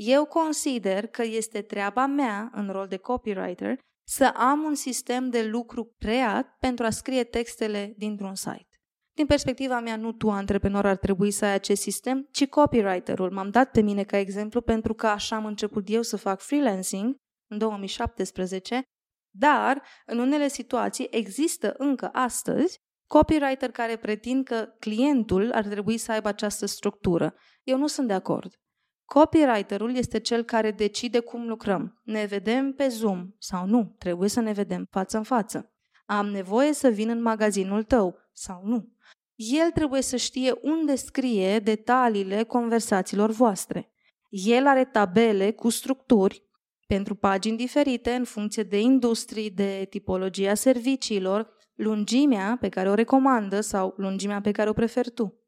[0.00, 5.44] Eu consider că este treaba mea, în rol de copywriter, să am un sistem de
[5.44, 8.68] lucru creat pentru a scrie textele dintr-un site.
[9.16, 13.30] Din perspectiva mea, nu tu, antreprenor, ar trebui să ai acest sistem, ci copywriterul.
[13.30, 17.16] M-am dat pe mine ca exemplu pentru că așa am început eu să fac freelancing
[17.50, 18.82] în 2017,
[19.34, 22.76] dar în unele situații există încă astăzi
[23.08, 27.34] copywriter care pretind că clientul ar trebui să aibă această structură.
[27.62, 28.52] Eu nu sunt de acord.
[29.08, 32.00] Copywriterul este cel care decide cum lucrăm.
[32.04, 35.72] Ne vedem pe Zoom sau nu, trebuie să ne vedem față în față.
[36.06, 38.92] Am nevoie să vin în magazinul tău sau nu.
[39.34, 43.92] El trebuie să știe unde scrie detaliile conversațiilor voastre.
[44.28, 46.42] El are tabele cu structuri
[46.86, 53.60] pentru pagini diferite în funcție de industrii, de tipologia serviciilor, lungimea pe care o recomandă
[53.60, 55.42] sau lungimea pe care o preferi tu.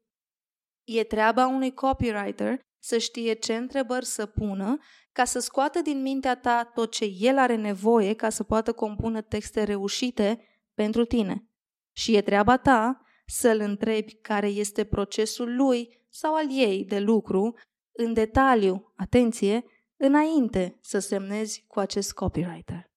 [0.83, 4.77] E treaba unui copywriter să știe ce întrebări să pună
[5.11, 9.21] ca să scoată din mintea ta tot ce el are nevoie ca să poată compună
[9.21, 11.49] texte reușite pentru tine.
[11.91, 17.57] Și e treaba ta să-l întrebi care este procesul lui sau al ei de lucru
[17.91, 19.63] în detaliu, atenție,
[19.97, 22.91] înainte să semnezi cu acest copywriter.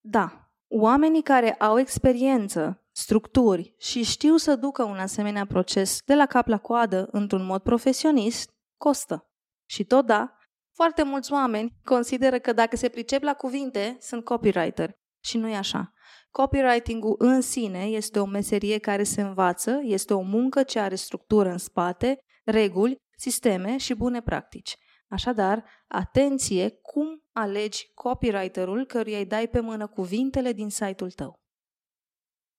[0.00, 6.26] Da, oamenii care au experiență, structuri și știu să ducă un asemenea proces de la
[6.26, 9.26] cap la coadă într-un mod profesionist, costă.
[9.68, 10.36] Și tot da,
[10.74, 14.92] foarte mulți oameni consideră că dacă se pricep la cuvinte, sunt copywriter.
[15.24, 15.92] Și nu e așa.
[16.30, 21.48] Copywriting-ul în sine este o meserie care se învață, este o muncă ce are structură
[21.48, 24.76] în spate, reguli, sisteme și bune practici.
[25.08, 31.41] Așadar, atenție cum alegi copywriterul căruia îi dai pe mână cuvintele din site-ul tău.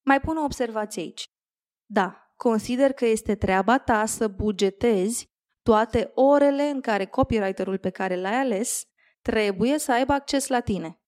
[0.06, 1.28] Mai pun o observație aici.
[1.86, 8.16] Da, consider că este treaba ta să bugetezi toate orele în care copywriterul pe care
[8.16, 8.84] l-ai ales
[9.22, 11.02] trebuie să aibă acces la tine.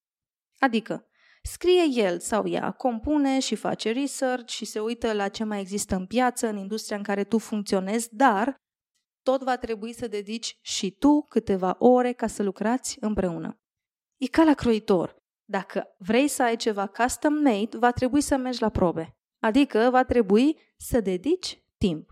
[0.60, 1.08] Adică,
[1.44, 5.96] scrie el sau ea, compune și face research și se uită la ce mai există
[5.96, 8.64] în piață, în industria în care tu funcționezi, dar
[9.24, 13.60] tot va trebui să dedici și tu câteva ore ca să lucrați împreună.
[14.18, 15.24] E ca la croitor.
[15.46, 19.16] Dacă vrei să ai ceva custom-made, va trebui să mergi la probe.
[19.40, 22.10] Adică va trebui să dedici timp.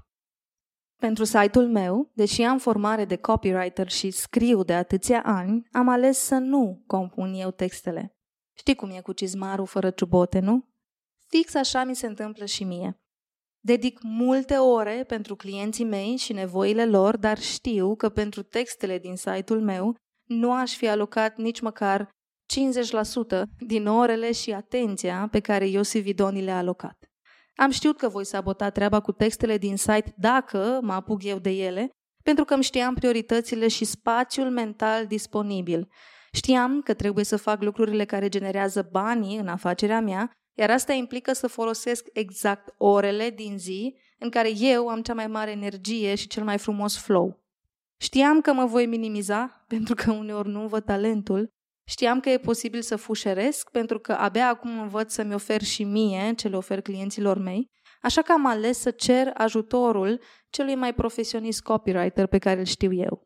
[0.95, 6.17] Pentru site-ul meu, deși am formare de copywriter și scriu de atâția ani, am ales
[6.17, 8.15] să nu compun eu textele.
[8.57, 10.67] Știi cum e cu cizmarul fără ciubote, nu?
[11.27, 12.97] Fix așa mi se întâmplă și mie.
[13.59, 19.15] Dedic multe ore pentru clienții mei și nevoile lor, dar știu că pentru textele din
[19.15, 22.09] site-ul meu nu aș fi alocat nici măcar
[23.37, 26.97] 50% din orele și atenția pe care Iosif Vidoni le-a alocat.
[27.55, 31.49] Am știut că voi sabota treaba cu textele din site dacă mă apuc eu de
[31.49, 31.89] ele,
[32.23, 35.89] pentru că îmi știam prioritățile și spațiul mental disponibil.
[36.31, 41.33] Știam că trebuie să fac lucrurile care generează banii în afacerea mea, iar asta implică
[41.33, 46.27] să folosesc exact orele din zi în care eu am cea mai mare energie și
[46.27, 47.43] cel mai frumos flow.
[47.97, 51.49] Știam că mă voi minimiza, pentru că uneori nu văd talentul,
[51.85, 56.33] Știam că e posibil să fușeresc pentru că abia acum învăț să-mi ofer și mie
[56.35, 57.71] ce le ofer clienților mei,
[58.01, 60.19] așa că am ales să cer ajutorul
[60.49, 63.21] celui mai profesionist copywriter pe care îl știu eu.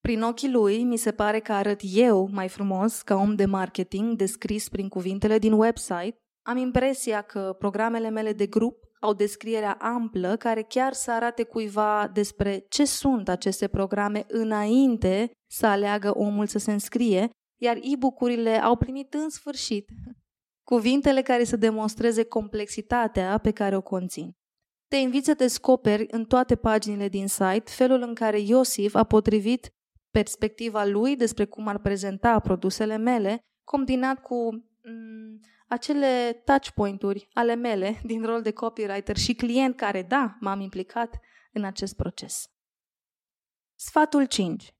[0.00, 4.16] Prin ochii lui, mi se pare că arăt eu mai frumos ca om de marketing
[4.16, 10.36] descris prin cuvintele din website Am impresia că programele mele de grup au descrierea amplă
[10.36, 16.58] care chiar să arate cuiva despre ce sunt aceste programe înainte să aleagă omul să
[16.58, 17.30] se înscrie,
[17.62, 19.88] iar e-book-urile au primit în sfârșit
[20.70, 24.36] cuvintele care să demonstreze complexitatea pe care o conțin.
[24.88, 29.70] Te invit să descoperi în toate paginile din site felul în care Iosif a potrivit
[30.10, 38.00] perspectiva lui despre cum ar prezenta produsele mele, combinat cu m- acele touchpoint-uri ale mele
[38.10, 41.18] din rol de copywriter și client care, da, m-am implicat
[41.52, 42.46] în acest proces.
[43.74, 44.74] Sfatul 5.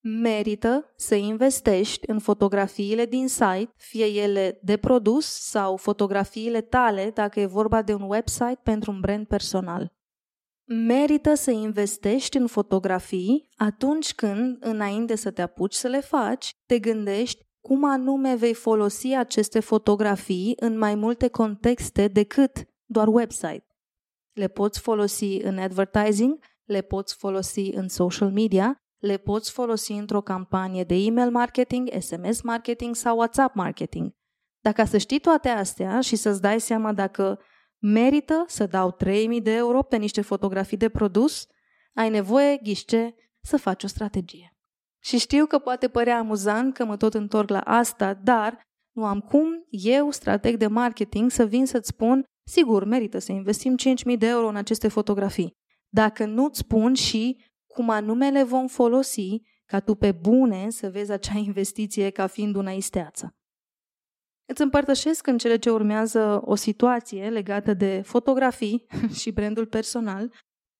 [0.00, 7.40] Merită să investești în fotografiile din site, fie ele de produs sau fotografiile tale dacă
[7.40, 9.92] e vorba de un website pentru un brand personal.
[10.64, 16.78] Merită să investești în fotografii atunci când, înainte să te apuci să le faci, te
[16.78, 23.66] gândești cum anume vei folosi aceste fotografii în mai multe contexte decât doar website.
[24.32, 30.20] Le poți folosi în advertising, le poți folosi în social media, le poți folosi într-o
[30.20, 34.16] campanie de email marketing, SMS marketing sau WhatsApp marketing.
[34.60, 37.40] Dacă să știi toate astea și să-ți dai seama dacă
[37.78, 41.46] merită să dau 3000 de euro pe niște fotografii de produs,
[41.94, 44.56] ai nevoie, ghișce, să faci o strategie.
[45.02, 49.20] Și știu că poate părea amuzant că mă tot întorc la asta, dar nu am
[49.20, 53.76] cum eu, strateg de marketing, să vin să-ți spun, sigur, merită să investim
[54.12, 55.56] 5.000 de euro în aceste fotografii.
[55.88, 57.44] Dacă nu-ți spun și
[57.78, 62.56] cum anume le vom folosi ca tu pe bune să vezi acea investiție ca fiind
[62.56, 63.36] una isteață.
[64.44, 68.86] Îți împărtășesc în cele ce urmează o situație legată de fotografii
[69.20, 70.32] și brandul personal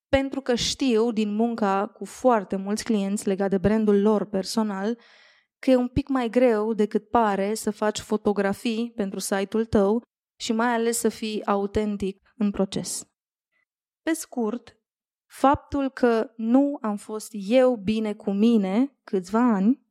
[0.09, 4.99] pentru că știu din munca cu foarte mulți clienți legat de brandul lor personal
[5.59, 10.03] că e un pic mai greu decât pare să faci fotografii pentru site-ul tău
[10.40, 13.09] și mai ales să fii autentic în proces.
[14.03, 14.78] Pe scurt,
[15.29, 19.87] faptul că nu am fost eu bine cu mine câțiva ani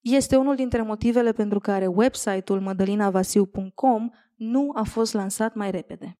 [0.00, 6.18] este unul dintre motivele pentru care website-ul mădălinavasiu.com nu a fost lansat mai repede.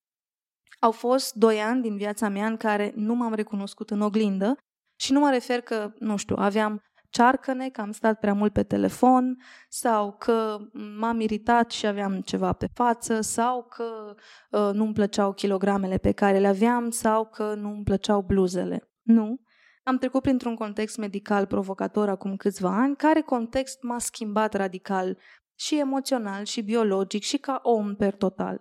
[0.81, 4.57] Au fost doi ani din viața mea în care nu m-am recunoscut în oglindă
[4.97, 6.83] și nu mă refer că, nu știu, aveam
[7.15, 9.37] cearcăne, că am stat prea mult pe telefon
[9.69, 10.57] sau că
[10.99, 14.15] m-am iritat și aveam ceva pe față sau că
[14.51, 18.91] uh, nu-mi plăceau kilogramele pe care le aveam sau că nu-mi plăceau bluzele.
[19.03, 19.41] Nu.
[19.83, 25.19] Am trecut printr-un context medical provocator acum câțiva ani, care context m-a schimbat radical
[25.55, 28.61] și emoțional și biologic și ca om per total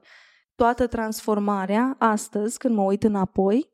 [0.55, 3.72] toată transformarea astăzi, când mă uit înapoi,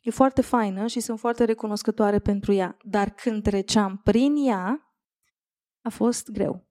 [0.00, 2.76] e foarte faină și sunt foarte recunoscătoare pentru ea.
[2.82, 4.92] Dar când treceam prin ea,
[5.82, 6.66] a fost greu.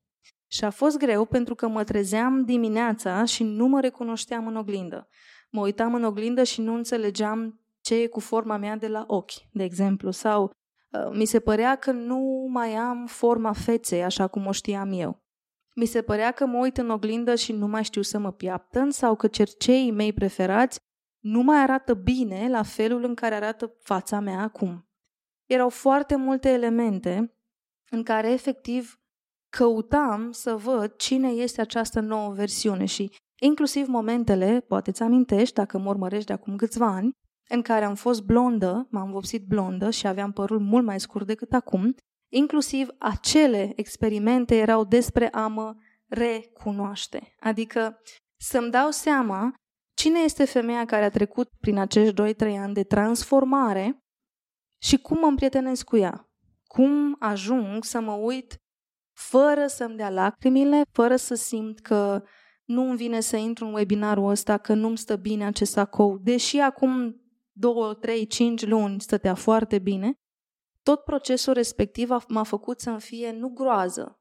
[0.47, 5.07] Și a fost greu pentru că mă trezeam dimineața și nu mă recunoșteam în oglindă.
[5.49, 9.51] Mă uitam în oglindă și nu înțelegeam ce e cu forma mea de la ochi,
[9.51, 14.45] de exemplu, sau uh, mi se părea că nu mai am forma feței așa cum
[14.45, 15.21] o știam eu.
[15.75, 18.91] Mi se părea că mă uit în oglindă și nu mai știu să mă piaptăn
[18.91, 20.79] sau că cerceii mei preferați
[21.19, 24.87] nu mai arată bine la felul în care arată fața mea acum.
[25.45, 27.37] Erau foarte multe elemente
[27.89, 29.01] în care efectiv
[29.49, 33.11] căutam să văd cine este această nouă versiune și
[33.41, 37.11] inclusiv momentele, poate ți amintești dacă mă urmărești de acum câțiva ani,
[37.49, 41.53] în care am fost blondă, m-am vopsit blondă și aveam părul mult mai scurt decât
[41.53, 41.95] acum
[42.29, 45.75] Inclusiv acele experimente erau despre a mă
[46.07, 47.35] recunoaște.
[47.39, 48.01] Adică
[48.39, 49.53] să-mi dau seama
[49.97, 54.03] cine este femeia care a trecut prin acești 2-3 ani de transformare
[54.81, 56.29] și cum mă împrietenesc cu ea.
[56.63, 58.57] Cum ajung să mă uit
[59.13, 62.23] fără să-mi dea lacrimile, fără să simt că
[62.65, 66.57] nu îmi vine să intru în webinarul ăsta, că nu-mi stă bine acest sacou, deși
[66.57, 67.21] acum
[67.51, 70.13] 2, 3, 5 luni stătea foarte bine,
[70.83, 74.19] tot procesul respectiv m-a făcut să-mi fie nu groază,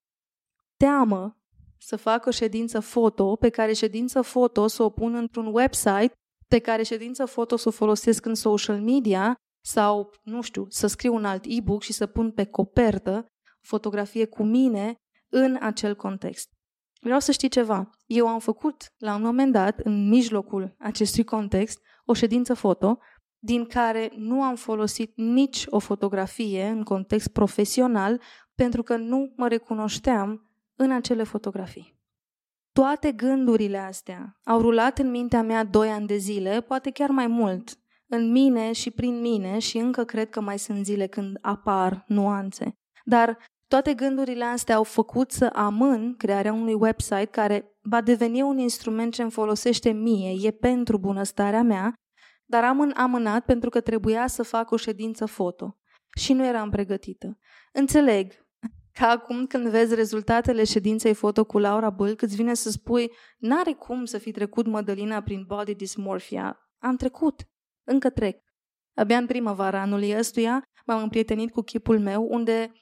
[0.77, 1.41] teamă
[1.79, 6.13] să fac o ședință foto, pe care ședință foto să o pun într-un website,
[6.49, 11.15] pe care ședință foto să o folosesc în social media sau, nu știu, să scriu
[11.15, 13.27] un alt e-book și să pun pe copertă
[13.61, 14.95] fotografie cu mine
[15.29, 16.49] în acel context.
[17.01, 17.91] Vreau să știi ceva.
[18.07, 22.99] Eu am făcut, la un moment dat, în mijlocul acestui context, o ședință foto
[23.39, 28.21] din care nu am folosit nici o fotografie în context profesional
[28.55, 30.46] pentru că nu mă recunoșteam
[30.77, 31.95] în acele fotografii.
[32.73, 37.27] Toate gândurile astea au rulat în mintea mea doi ani de zile, poate chiar mai
[37.27, 42.05] mult, în mine și prin mine și încă cred că mai sunt zile când apar
[42.07, 42.73] nuanțe.
[43.05, 48.59] Dar Toate gândurile astea au făcut să amân crearea unui website care va deveni un
[48.59, 51.95] instrument ce îmi folosește mie, e pentru bunăstarea mea,
[52.45, 55.77] dar am amânat pentru că trebuia să fac o ședință foto
[56.19, 57.39] și nu eram pregătită.
[57.73, 58.46] Înțeleg
[58.99, 63.73] că acum când vezi rezultatele ședinței foto cu Laura Bâlc, îți vine să spui, n-are
[63.73, 66.59] cum să fi trecut Mădălina prin body dysmorphia.
[66.79, 67.43] Am trecut.
[67.87, 68.39] Încă trec.
[68.95, 72.73] Abia în primăvara anului ăstuia m-am împrietenit cu chipul meu, unde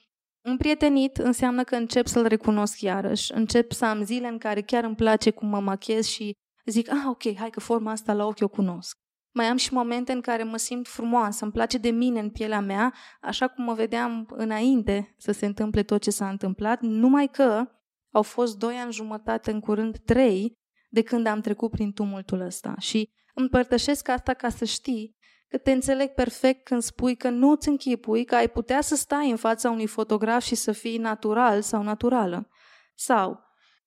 [0.41, 3.33] împrietenit înseamnă că încep să-l recunosc iarăși.
[3.33, 6.33] Încep să am zile în care chiar îmi place cum mă machez și
[6.65, 8.97] zic, ah, ok, hai că forma asta la ochi o cunosc.
[9.35, 12.59] Mai am și momente în care mă simt frumoasă, îmi place de mine în pielea
[12.59, 17.65] mea, așa cum mă vedeam înainte să se întâmple tot ce s-a întâmplat, numai că
[18.11, 20.57] au fost doi ani jumătate, în curând trei,
[20.89, 22.75] de când am trecut prin tumultul ăsta.
[22.79, 25.15] Și împărtășesc asta ca să știi
[25.47, 29.29] că te înțeleg perfect când spui că nu îți închipui că ai putea să stai
[29.29, 32.47] în fața unui fotograf și să fii natural sau naturală.
[32.93, 33.39] Sau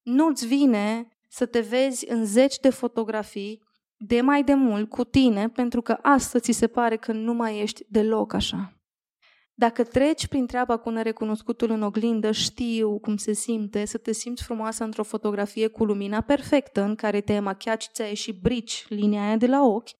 [0.02, 3.66] nu-ți vine să te vezi în zeci de fotografii
[3.98, 7.60] de mai de mult cu tine pentru că asta ți se pare că nu mai
[7.60, 8.72] ești deloc așa.
[9.54, 14.42] Dacă treci prin treaba cu nerecunoscutul în oglindă, știu cum se simte să te simți
[14.42, 19.22] frumoasă într-o fotografie cu lumina perfectă în care te-ai machiat și ți-ai ieșit brici linia
[19.22, 19.90] aia de la ochi,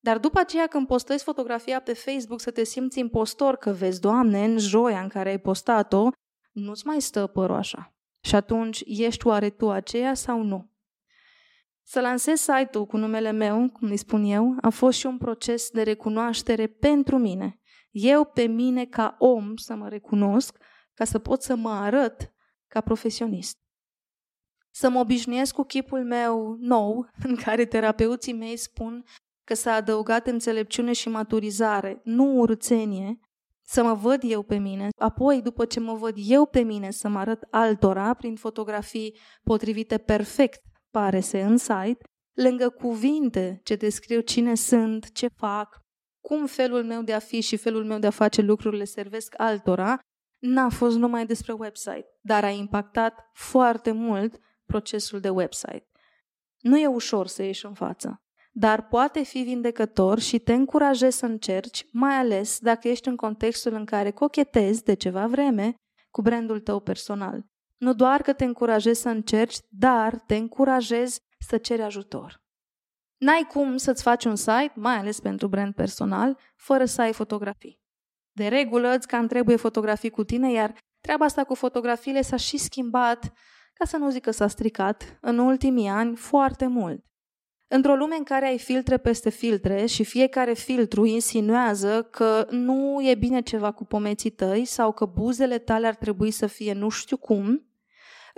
[0.00, 4.44] dar după aceea când postezi fotografia pe Facebook să te simți impostor că vezi, Doamne,
[4.44, 6.08] în joia în care ai postat-o,
[6.52, 7.94] nu-ți mai stă părul așa.
[8.20, 10.70] Și atunci, ești oare tu aceea sau nu?
[11.90, 15.70] Să lansez site-ul cu numele meu, cum îi spun eu, a fost și un proces
[15.70, 17.60] de recunoaștere pentru mine.
[17.90, 20.56] Eu pe mine ca om să mă recunosc
[20.94, 22.32] ca să pot să mă arăt
[22.66, 23.56] ca profesionist.
[24.70, 29.04] Să mă obișnuiesc cu chipul meu nou, în care terapeuții mei spun
[29.44, 33.18] că s-a adăugat înțelepciune și maturizare, nu urțenie,
[33.62, 37.08] să mă văd eu pe mine, apoi, după ce mă văd eu pe mine, să
[37.08, 41.98] mă arăt altora prin fotografii potrivite perfect pare se în site,
[42.32, 45.80] lângă cuvinte ce descriu cine sunt, ce fac,
[46.20, 49.98] cum felul meu de a fi și felul meu de a face lucrurile servesc altora,
[50.38, 55.88] n-a fost numai despre website, dar a impactat foarte mult procesul de website.
[56.58, 58.22] Nu e ușor să ieși în față,
[58.52, 63.72] dar poate fi vindecător și te încurajezi să încerci, mai ales dacă ești în contextul
[63.72, 65.74] în care cochetezi de ceva vreme
[66.10, 67.44] cu brandul tău personal.
[67.78, 72.42] Nu doar că te încurajezi să încerci, dar te încurajezi să ceri ajutor.
[73.16, 77.80] N-ai cum să-ți faci un site, mai ales pentru brand personal, fără să ai fotografii.
[78.32, 82.56] De regulă îți cam trebuie fotografii cu tine, iar treaba asta cu fotografiile s-a și
[82.56, 83.32] schimbat,
[83.74, 87.04] ca să nu zic că s-a stricat, în ultimii ani foarte mult.
[87.68, 93.14] Într-o lume în care ai filtre peste filtre și fiecare filtru insinuează că nu e
[93.14, 97.16] bine ceva cu pomeții tăi sau că buzele tale ar trebui să fie nu știu
[97.16, 97.67] cum,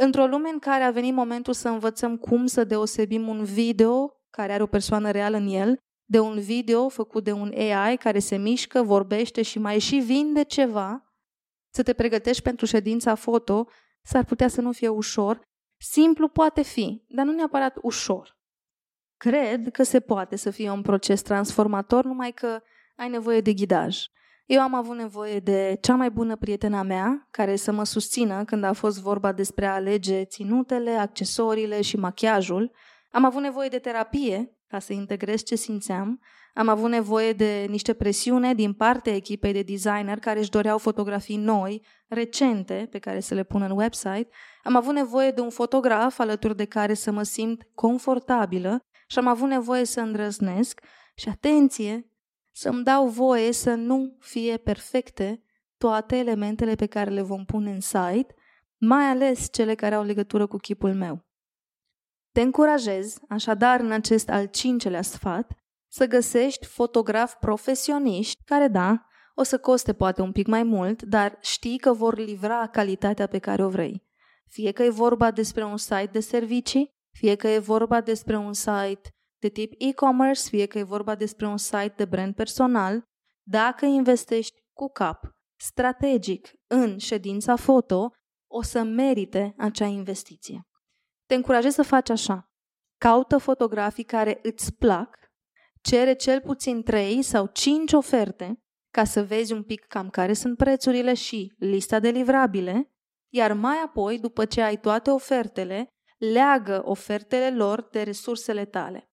[0.02, 4.52] Într-o lume în care a venit momentul să învățăm cum să deosebim un video care
[4.52, 8.36] are o persoană reală în el, de un video făcut de un AI care se
[8.36, 11.14] mișcă, vorbește și mai și vinde ceva,
[11.74, 13.68] să te pregătești pentru ședința foto,
[14.02, 15.42] s-ar putea să nu fie ușor.
[15.80, 18.38] Simplu poate fi, dar nu neapărat ușor.
[19.16, 22.60] Cred că se poate să fie un proces transformator, numai că
[22.96, 23.96] ai nevoie de ghidaj.
[24.50, 28.64] Eu am avut nevoie de cea mai bună prietena mea, care să mă susțină când
[28.64, 32.72] a fost vorba despre a alege ținutele, accesoriile și machiajul.
[33.10, 36.20] Am avut nevoie de terapie ca să integrez ce simțeam.
[36.54, 41.36] Am avut nevoie de niște presiune din partea echipei de designer care își doreau fotografii
[41.36, 44.28] noi, recente, pe care să le pun în website.
[44.62, 49.26] Am avut nevoie de un fotograf alături de care să mă simt confortabilă și am
[49.26, 50.80] avut nevoie să îndrăznesc
[51.14, 52.09] și atenție,
[52.50, 55.44] să-mi dau voie să nu fie perfecte
[55.76, 58.34] toate elementele pe care le vom pune în site,
[58.76, 61.24] mai ales cele care au legătură cu chipul meu.
[62.32, 65.52] Te încurajez, așadar, în acest al cincelea sfat,
[65.88, 71.38] să găsești fotografi profesioniști care, da, o să coste poate un pic mai mult, dar
[71.40, 74.08] știi că vor livra calitatea pe care o vrei.
[74.46, 78.52] Fie că e vorba despre un site de servicii, fie că e vorba despre un
[78.52, 83.02] site de tip e-commerce, fie că e vorba despre un site de brand personal,
[83.42, 85.24] dacă investești cu cap,
[85.56, 88.12] strategic, în ședința foto,
[88.50, 90.68] o să merite acea investiție.
[91.26, 92.50] Te încurajez să faci așa.
[92.98, 95.16] Caută fotografii care îți plac,
[95.80, 98.58] cere cel puțin 3 sau 5 oferte
[98.90, 102.90] ca să vezi un pic cam care sunt prețurile și lista de livrabile,
[103.32, 105.88] iar mai apoi, după ce ai toate ofertele,
[106.18, 109.09] leagă ofertele lor de resursele tale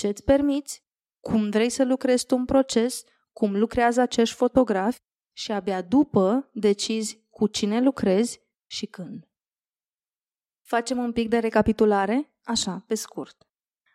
[0.00, 0.84] ce îți permiți,
[1.20, 4.98] cum vrei să lucrezi tu un proces, cum lucrează acești fotografi
[5.32, 9.28] și abia după decizi cu cine lucrezi și când.
[10.62, 12.34] Facem un pic de recapitulare?
[12.44, 13.48] Așa, pe scurt.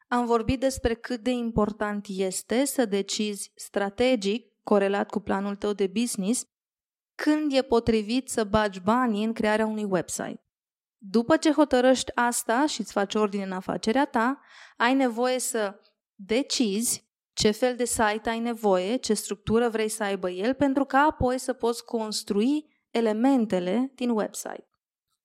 [0.07, 5.87] Am vorbit despre cât de important este să decizi strategic, corelat cu planul tău de
[5.87, 6.47] business,
[7.15, 10.43] când e potrivit să bagi banii în crearea unui website.
[10.97, 14.41] După ce hotărăști asta și îți faci ordine în afacerea ta,
[14.77, 15.79] ai nevoie să
[16.15, 20.97] decizi ce fel de site ai nevoie, ce structură vrei să aibă el, pentru ca
[20.97, 24.69] apoi să poți construi elementele din website.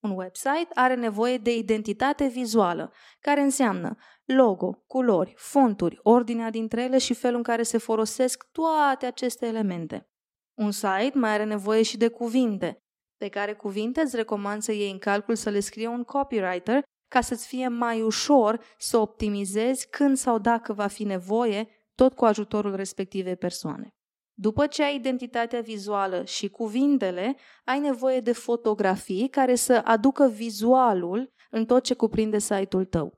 [0.03, 6.99] Un website are nevoie de identitate vizuală, care înseamnă logo, culori, fonturi, ordinea dintre ele
[6.99, 10.09] și felul în care se folosesc toate aceste elemente.
[10.55, 12.79] Un site mai are nevoie și de cuvinte,
[13.17, 17.21] pe care cuvinte îți recomand să iei în calcul să le scrie un copywriter ca
[17.21, 22.75] să-ți fie mai ușor să optimizezi când sau dacă va fi nevoie, tot cu ajutorul
[22.75, 23.89] respectivei persoane.
[24.35, 31.33] După ce ai identitatea vizuală și cuvintele, ai nevoie de fotografii care să aducă vizualul
[31.51, 33.13] în tot ce cuprinde site-ul tău.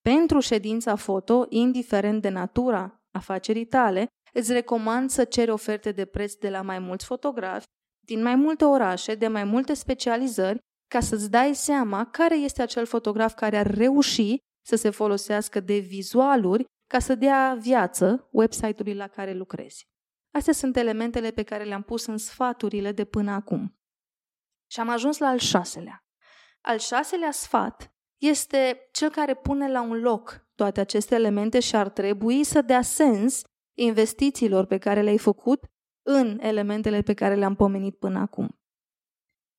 [0.00, 6.34] Pentru ședința foto, indiferent de natura afacerii tale, îți recomand să ceri oferte de preț
[6.34, 7.66] de la mai mulți fotografi,
[8.06, 12.86] din mai multe orașe, de mai multe specializări, ca să-ți dai seama care este acel
[12.86, 19.08] fotograf care ar reuși să se folosească de vizualuri ca să dea viață website-ului la
[19.08, 19.88] care lucrezi.
[20.34, 23.78] Astea sunt elementele pe care le-am pus în sfaturile de până acum.
[24.70, 26.04] Și am ajuns la al șaselea.
[26.60, 31.88] Al șaselea sfat este cel care pune la un loc toate aceste elemente și ar
[31.88, 33.42] trebui să dea sens
[33.78, 35.64] investițiilor pe care le-ai făcut
[36.06, 38.58] în elementele pe care le-am pomenit până acum.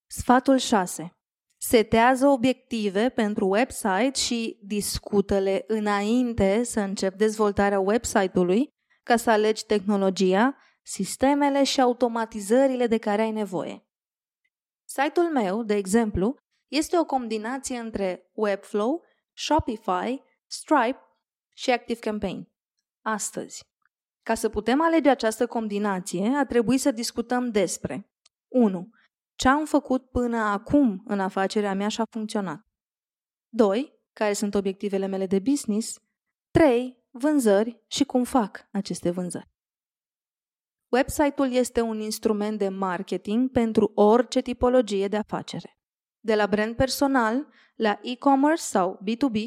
[0.08, 1.10] Sfatul 6.
[1.58, 8.68] Setează obiective pentru website și discută-le înainte să începi dezvoltarea website-ului
[9.04, 13.86] ca să alegi tehnologia, sistemele și automatizările de care ai nevoie.
[14.88, 16.36] Site-ul meu, de exemplu,
[16.68, 19.04] este o combinație între Webflow,
[19.34, 21.00] Shopify, Stripe
[21.54, 22.52] și ActiveCampaign.
[23.02, 23.64] Astăzi,
[24.24, 28.10] ca să putem alege această combinație, a trebuit să discutăm despre
[28.48, 28.90] 1.
[29.36, 32.68] Ce am făcut până acum în afacerea mea și a funcționat.
[33.50, 33.94] 2.
[34.14, 36.00] Care sunt obiectivele mele de business.
[36.52, 39.54] 3 vânzări și cum fac aceste vânzări.
[40.92, 45.80] Website-ul este un instrument de marketing pentru orice tipologie de afacere.
[46.20, 49.38] De la brand personal la e-commerce sau B2B,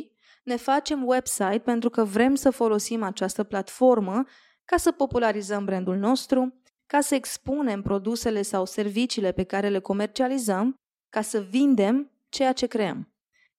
[0.44, 4.24] ne facem website pentru că vrem să folosim această platformă
[4.64, 6.57] ca să popularizăm brandul nostru,
[6.88, 10.74] ca să expunem produsele sau serviciile pe care le comercializăm,
[11.08, 13.12] ca să vindem ceea ce creăm.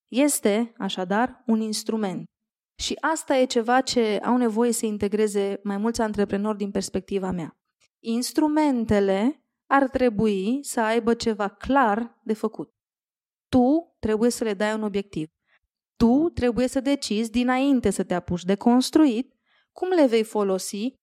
[0.08, 2.26] Este, așadar, un instrument.
[2.80, 7.58] Și asta e ceva ce au nevoie să integreze mai mulți antreprenori din perspectiva mea.
[8.00, 12.70] Instrumentele ar trebui să aibă ceva clar de făcut.
[13.50, 15.30] Tu trebuie să le dai un obiectiv.
[15.96, 19.34] Tu trebuie să decizi dinainte să te apuci de construit
[19.72, 20.94] cum le vei folosi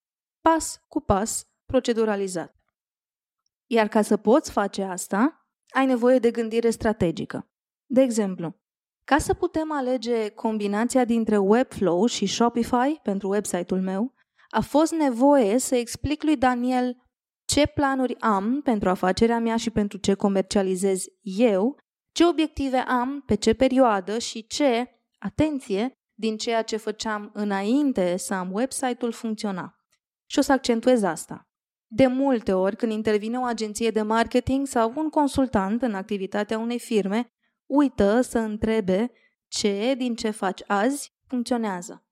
[0.40, 2.54] pas cu pas proceduralizat.
[3.66, 7.50] Iar ca să poți face asta, ai nevoie de gândire strategică.
[7.86, 8.60] De exemplu,
[9.04, 14.14] ca să putem alege combinația dintre Webflow și Shopify pentru website-ul meu,
[14.48, 16.96] a fost nevoie să explic lui Daniel
[17.44, 21.78] ce planuri am pentru afacerea mea și pentru ce comercializez eu,
[22.12, 28.34] ce obiective am, pe ce perioadă și ce, atenție, din ceea ce făceam înainte să
[28.34, 29.76] am website-ul funcționa.
[30.26, 31.48] Și o să accentuez asta.
[31.86, 36.78] De multe ori, când intervine o agenție de marketing sau un consultant în activitatea unei
[36.78, 37.32] firme,
[37.66, 39.10] uită să întrebe
[39.48, 42.06] ce din ce faci azi funcționează.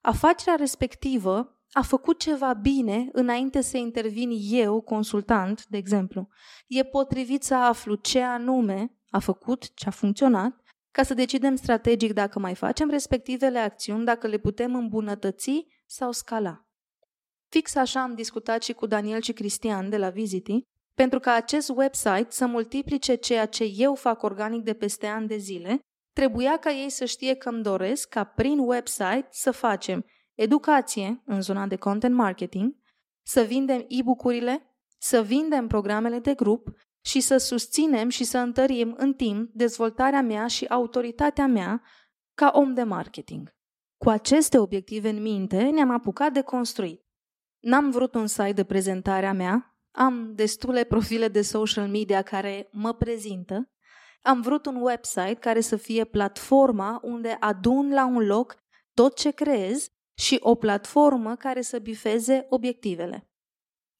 [0.00, 6.28] Afacerea respectivă a făcut ceva bine înainte să intervin eu, consultant, de exemplu.
[6.66, 12.12] E potrivit să aflu ce anume a făcut, ce a funcționat, ca să decidem strategic
[12.12, 16.66] dacă mai facem respectivele acțiuni, dacă le putem îmbunătăți sau scala.
[17.52, 20.62] Fix așa am discutat și cu Daniel și Cristian de la Visity
[20.94, 25.36] pentru ca acest website să multiplice ceea ce eu fac organic de peste ani de
[25.36, 25.78] zile,
[26.14, 31.40] trebuia ca ei să știe că îmi doresc ca prin website să facem educație în
[31.40, 32.76] zona de content marketing,
[33.26, 36.68] să vindem e-book-urile, să vindem programele de grup
[37.04, 41.82] și să susținem și să întărim în timp dezvoltarea mea și autoritatea mea
[42.34, 43.54] ca om de marketing.
[43.96, 47.01] Cu aceste obiective în minte, ne-am apucat de construit.
[47.62, 52.68] N-am vrut un site de prezentare a mea, am destule profile de social media care
[52.72, 53.70] mă prezintă.
[54.22, 58.56] Am vrut un website care să fie platforma unde adun la un loc
[58.94, 63.30] tot ce creez și o platformă care să bifeze obiectivele.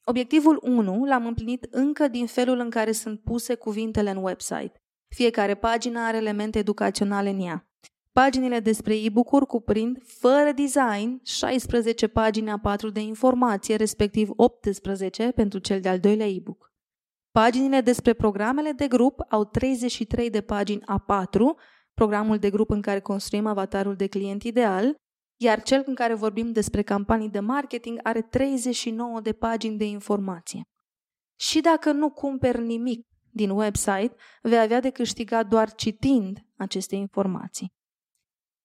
[0.05, 4.83] Obiectivul 1 l-am împlinit încă din felul în care sunt puse cuvintele în website.
[5.09, 7.72] Fiecare pagină are elemente educaționale în ea.
[8.13, 15.81] Paginile despre e-book-uri cuprind, fără design, 16 pagini A4 de informație, respectiv 18 pentru cel
[15.81, 16.73] de-al doilea e-book.
[17.31, 21.39] Paginile despre programele de grup au 33 de pagini A4,
[21.95, 24.95] programul de grup în care construim avatarul de client ideal,
[25.41, 30.63] iar cel în care vorbim despre campanii de marketing are 39 de pagini de informație.
[31.41, 37.81] Și dacă nu cumperi nimic din website, vei avea de câștigat doar citind aceste informații.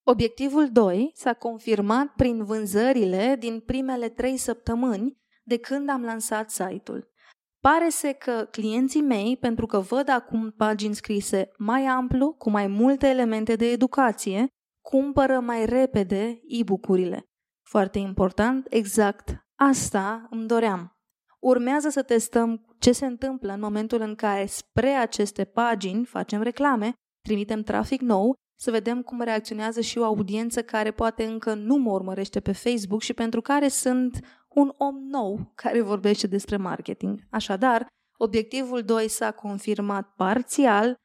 [0.09, 7.11] Obiectivul 2 s-a confirmat prin vânzările din primele trei săptămâni de când am lansat site-ul.
[7.59, 12.67] Pare să că clienții mei, pentru că văd acum pagini scrise mai amplu, cu mai
[12.67, 14.47] multe elemente de educație,
[14.81, 17.23] cumpără mai repede e-book-urile.
[17.69, 20.91] Foarte important, exact asta îmi doream.
[21.39, 26.93] Urmează să testăm ce se întâmplă în momentul în care spre aceste pagini facem reclame,
[27.23, 31.91] trimitem trafic nou, să vedem cum reacționează și o audiență care poate încă nu mă
[31.91, 37.19] urmărește pe Facebook și pentru care sunt un om nou care vorbește despre marketing.
[37.29, 37.87] Așadar,
[38.17, 40.95] obiectivul 2 s-a confirmat parțial,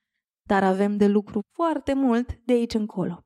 [0.49, 3.21] dar avem de lucru foarte mult de aici încolo.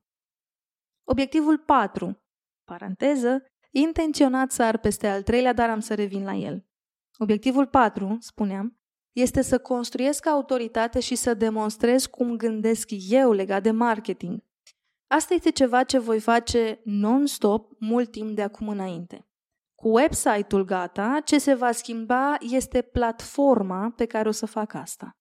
[1.09, 2.17] Obiectivul 4,
[2.63, 6.65] paranteză, intenționat sar peste al treilea, dar am să revin la el.
[7.17, 8.76] Obiectivul 4, spuneam,
[9.19, 14.43] este să construiesc autoritate și să demonstrez cum gândesc eu legat de marketing.
[15.07, 19.27] Asta este ceva ce voi face non-stop mult timp de acum înainte.
[19.75, 25.11] Cu website-ul gata, ce se va schimba este platforma pe care o să fac asta.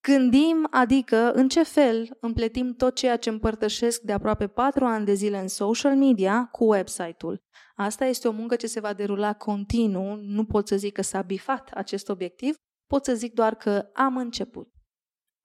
[0.00, 5.14] Gândim, adică în ce fel împletim tot ceea ce împărtășesc de aproape patru ani de
[5.14, 7.42] zile în social media cu website-ul.
[7.74, 11.22] Asta este o muncă ce se va derula continuu, nu pot să zic că s-a
[11.22, 12.56] bifat acest obiectiv,
[12.86, 14.68] pot să zic doar că am început.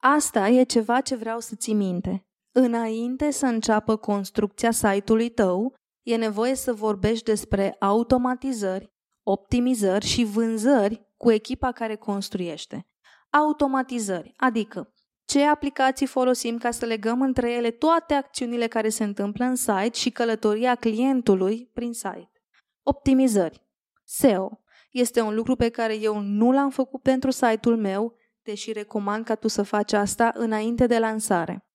[0.00, 2.26] Asta e ceva ce vreau să ții minte.
[2.54, 11.06] Înainte să înceapă construcția site-ului tău, e nevoie să vorbești despre automatizări, optimizări și vânzări
[11.16, 12.86] cu echipa care construiește.
[13.30, 14.92] Automatizări, adică
[15.24, 19.90] ce aplicații folosim ca să legăm între ele toate acțiunile care se întâmplă în site
[19.92, 22.30] și călătoria clientului prin site.
[22.82, 23.66] Optimizări.
[24.04, 24.61] SEO.
[24.92, 29.34] Este un lucru pe care eu nu l-am făcut pentru site-ul meu, deși recomand ca
[29.34, 31.66] tu să faci asta înainte de lansare.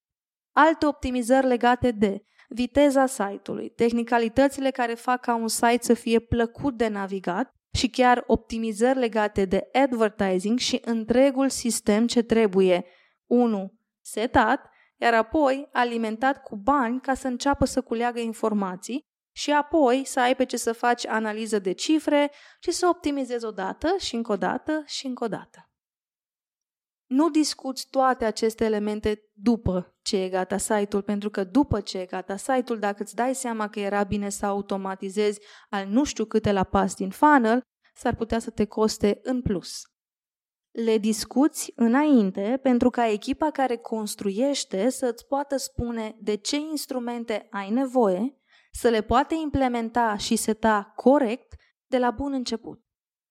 [0.51, 6.77] Alte optimizări legate de viteza site-ului, tehnicalitățile care fac ca un site să fie plăcut
[6.77, 12.85] de navigat și chiar optimizări legate de advertising și întregul sistem ce trebuie
[13.25, 13.73] 1.
[14.01, 19.06] setat, iar apoi alimentat cu bani ca să înceapă să culeagă informații
[19.37, 23.51] și apoi să ai pe ce să faci analiză de cifre și să optimizezi o
[23.51, 25.71] dată și încă o dată și încă o dată.
[27.05, 32.05] Nu discuți toate aceste elemente după ce e gata site-ul, pentru că după ce e
[32.05, 36.51] gata site-ul, dacă îți dai seama că era bine să automatizezi al nu știu câte
[36.51, 37.61] la pas din funnel,
[37.95, 39.81] s-ar putea să te coste în plus.
[40.71, 47.47] Le discuți înainte pentru ca echipa care construiește să îți poată spune de ce instrumente
[47.51, 48.36] ai nevoie,
[48.79, 51.55] să le poate implementa și seta corect
[51.85, 52.81] de la bun început.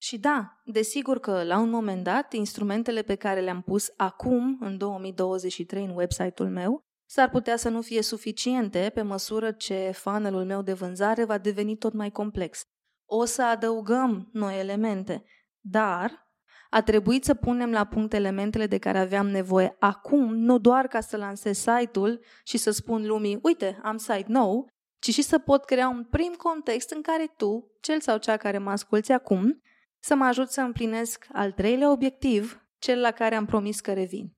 [0.00, 4.76] Și da, desigur că la un moment dat, instrumentele pe care le-am pus acum, în
[4.76, 10.62] 2023, în website-ul meu, s-ar putea să nu fie suficiente pe măsură ce funnelul meu
[10.62, 12.62] de vânzare va deveni tot mai complex.
[13.08, 15.24] O să adăugăm noi elemente,
[15.60, 16.28] dar
[16.70, 21.00] a trebuit să punem la punct elementele de care aveam nevoie acum, nu doar ca
[21.00, 25.64] să lansez site-ul și să spun lumii, uite, am site nou, ci și să pot
[25.64, 29.62] crea un prim context în care tu, cel sau cea care mă asculți acum,
[29.98, 34.36] să mă ajut să împlinesc al treilea obiectiv, cel la care am promis că revin.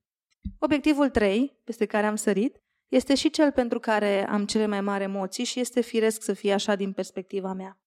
[0.59, 5.03] Obiectivul 3, peste care am sărit, este și cel pentru care am cele mai mari
[5.03, 7.79] emoții și este firesc să fie așa din perspectiva mea.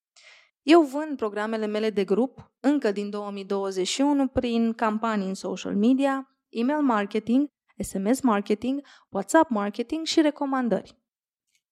[0.62, 6.81] Eu vând programele mele de grup încă din 2021 prin campanii în social media, email
[6.81, 7.49] marketing,
[7.79, 11.02] SMS marketing, WhatsApp marketing și recomandări.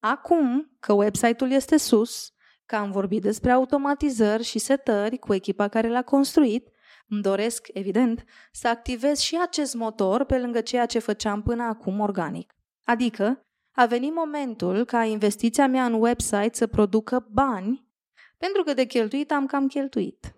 [0.00, 2.32] Acum că website-ul este sus,
[2.66, 6.68] că am vorbit despre automatizări și setări cu echipa care l-a construit,
[7.08, 12.00] îmi doresc, evident, să activez și acest motor pe lângă ceea ce făceam până acum
[12.00, 12.54] organic.
[12.84, 17.88] Adică, a venit momentul ca investiția mea în website să producă bani,
[18.36, 20.34] pentru că de cheltuit am cam cheltuit.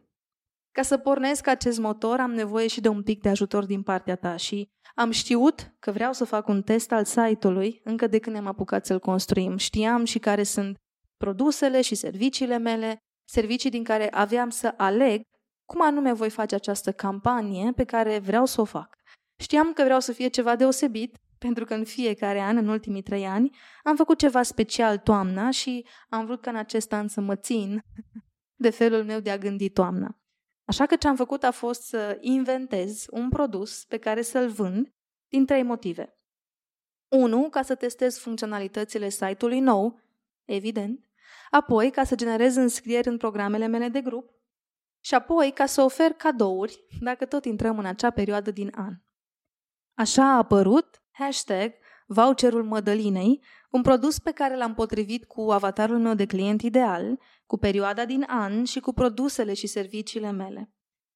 [0.73, 4.17] Ca să pornesc acest motor am nevoie și de un pic de ajutor din partea
[4.17, 8.37] ta și am știut că vreau să fac un test al site-ului încă de când
[8.37, 9.57] am apucat să-l construim.
[9.57, 10.77] Știam și care sunt
[11.17, 12.97] produsele și serviciile mele,
[13.29, 15.21] servicii din care aveam să aleg
[15.65, 18.97] cum anume voi face această campanie pe care vreau să o fac.
[19.39, 23.27] Știam că vreau să fie ceva deosebit, pentru că în fiecare an, în ultimii trei
[23.27, 27.37] ani, am făcut ceva special toamna și am vrut ca în acest an să mă
[27.37, 27.83] țin
[28.55, 30.22] de felul meu de a gândi toamna.
[30.65, 34.95] Așa că ce am făcut a fost să inventez un produs pe care să-l vând
[35.29, 36.17] din trei motive.
[37.09, 40.01] Unu, ca să testez funcționalitățile site-ului nou,
[40.45, 41.11] evident.
[41.51, 44.31] Apoi, ca să generez înscrieri în programele mele de grup.
[45.01, 48.95] Și apoi, ca să ofer cadouri, dacă tot intrăm în acea perioadă din an.
[49.95, 51.73] Așa a apărut hashtag
[52.07, 57.57] voucherul Mădălinei, un produs pe care l-am potrivit cu avatarul meu de client ideal, cu
[57.59, 60.71] perioada din an și cu produsele și serviciile mele.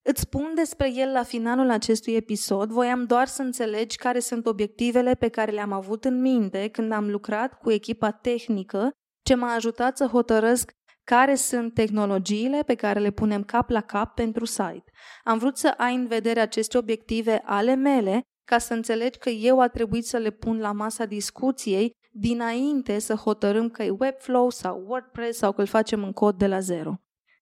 [0.08, 5.14] Îți spun despre el la finalul acestui episod, voiam doar să înțelegi care sunt obiectivele
[5.14, 8.90] pe care le-am avut în minte când am lucrat cu echipa tehnică
[9.22, 10.70] ce m-a ajutat să hotărăsc
[11.04, 14.84] care sunt tehnologiile pe care le punem cap la cap pentru site.
[15.24, 19.60] Am vrut să ai în vedere aceste obiective ale mele ca să înțelegi că eu
[19.60, 24.84] a trebuit să le pun la masa discuției dinainte să hotărâm că e Webflow sau
[24.86, 26.94] WordPress sau că îl facem în cod de la zero.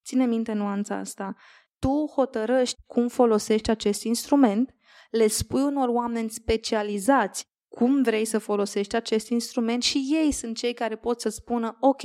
[0.04, 1.34] Ține minte nuanța asta.
[1.78, 4.74] Tu hotărăști cum folosești acest instrument,
[5.10, 10.74] le spui unor oameni specializați cum vrei să folosești acest instrument și ei sunt cei
[10.74, 12.02] care pot să spună, ok,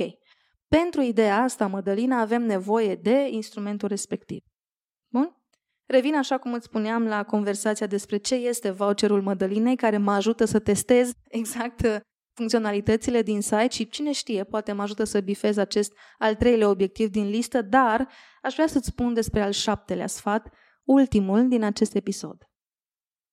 [0.68, 4.49] pentru ideea asta, Mădălina, avem nevoie de instrumentul respectiv.
[5.90, 6.00] Bun?
[6.00, 10.44] Revin așa cum îți spuneam la conversația despre ce este voucherul Mădălinei, care mă ajută
[10.44, 11.96] să testez exact uh,
[12.36, 17.08] funcționalitățile din site și cine știe, poate mă ajută să bifez acest al treilea obiectiv
[17.08, 18.08] din listă, dar
[18.42, 20.48] aș vrea să-ți spun despre al șaptelea sfat,
[20.84, 22.44] ultimul din acest episod.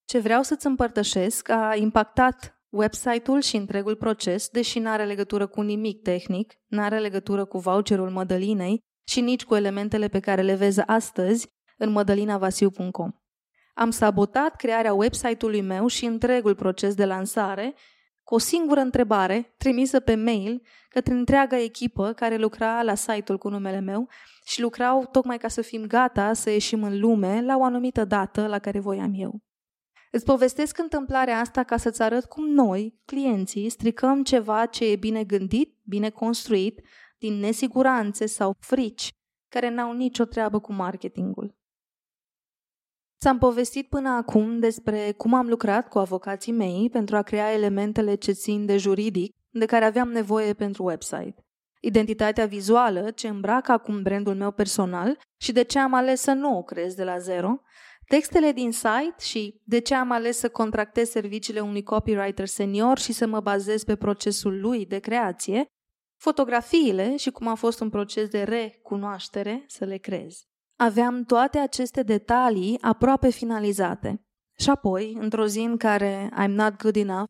[0.06, 5.62] Ce vreau să-ți împărtășesc a impactat website-ul și întregul proces, deși nu are legătură cu
[5.62, 10.56] nimic tehnic, nu are legătură cu voucherul Mădălinei și nici cu elementele pe care le
[10.56, 11.48] vezi astăzi
[11.78, 13.12] în mădălinavasiu.com.
[13.74, 17.76] Am sabotat crearea website-ului meu și întregul proces de lansare
[18.24, 23.50] cu o singură întrebare trimisă pe mail către întreaga echipă care lucra la site-ul cu
[23.50, 24.10] numele meu
[24.46, 28.48] și lucrau tocmai ca să fim gata să ieșim în lume la o anumită dată
[28.48, 29.42] la care voiam eu.
[30.12, 35.24] Îți povestesc întâmplarea asta ca să-ți arăt cum noi, clienții, stricăm ceva ce e bine
[35.24, 36.82] gândit, bine construit,
[37.18, 39.12] din nesiguranțe sau frici,
[39.50, 41.57] care n-au nicio treabă cu marketingul.
[43.20, 48.16] Ți-am povestit până acum despre cum am lucrat cu avocații mei pentru a crea elementele
[48.16, 51.36] ce țin de juridic de care aveam nevoie pentru website.
[51.82, 56.58] Identitatea vizuală ce îmbracă acum brandul meu personal și de ce am ales să nu
[56.58, 57.62] o creez de la zero,
[58.08, 63.12] textele din site și de ce am ales să contractez serviciile unui copywriter senior și
[63.14, 65.66] să mă bazez pe procesul lui de creație,
[66.18, 70.47] fotografiile și cum a fost un proces de recunoaștere să le creez.
[70.80, 74.26] Aveam toate aceste detalii aproape finalizate.
[74.58, 77.30] Și apoi, într-o zi în care I'm not good enough,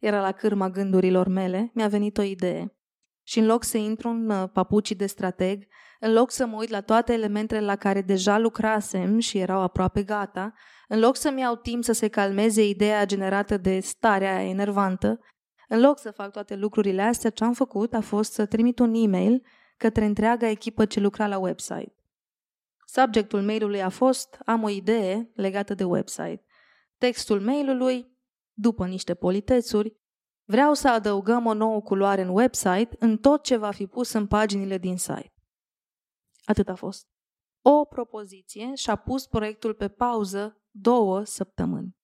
[0.00, 2.76] era la cârma gândurilor mele, mi-a venit o idee.
[3.22, 5.64] Și în loc să intru în uh, papucii de strateg,
[6.00, 10.02] în loc să mă uit la toate elementele la care deja lucrasem și erau aproape
[10.02, 10.52] gata,
[10.88, 15.20] în loc să-mi iau timp să se calmeze ideea generată de starea enervantă,
[15.68, 18.94] în loc să fac toate lucrurile astea, ce am făcut a fost să trimit un
[18.94, 19.46] e-mail
[19.76, 21.97] către întreaga echipă ce lucra la website.
[22.90, 26.44] Subjectul mailului a fost Am o idee legată de website.
[26.96, 28.18] Textul mailului,
[28.52, 29.96] după niște politețuri,
[30.50, 34.26] Vreau să adăugăm o nouă culoare în website în tot ce va fi pus în
[34.26, 35.34] paginile din site.
[36.44, 37.08] Atât a fost.
[37.62, 41.96] O propoziție și-a pus proiectul pe pauză două săptămâni.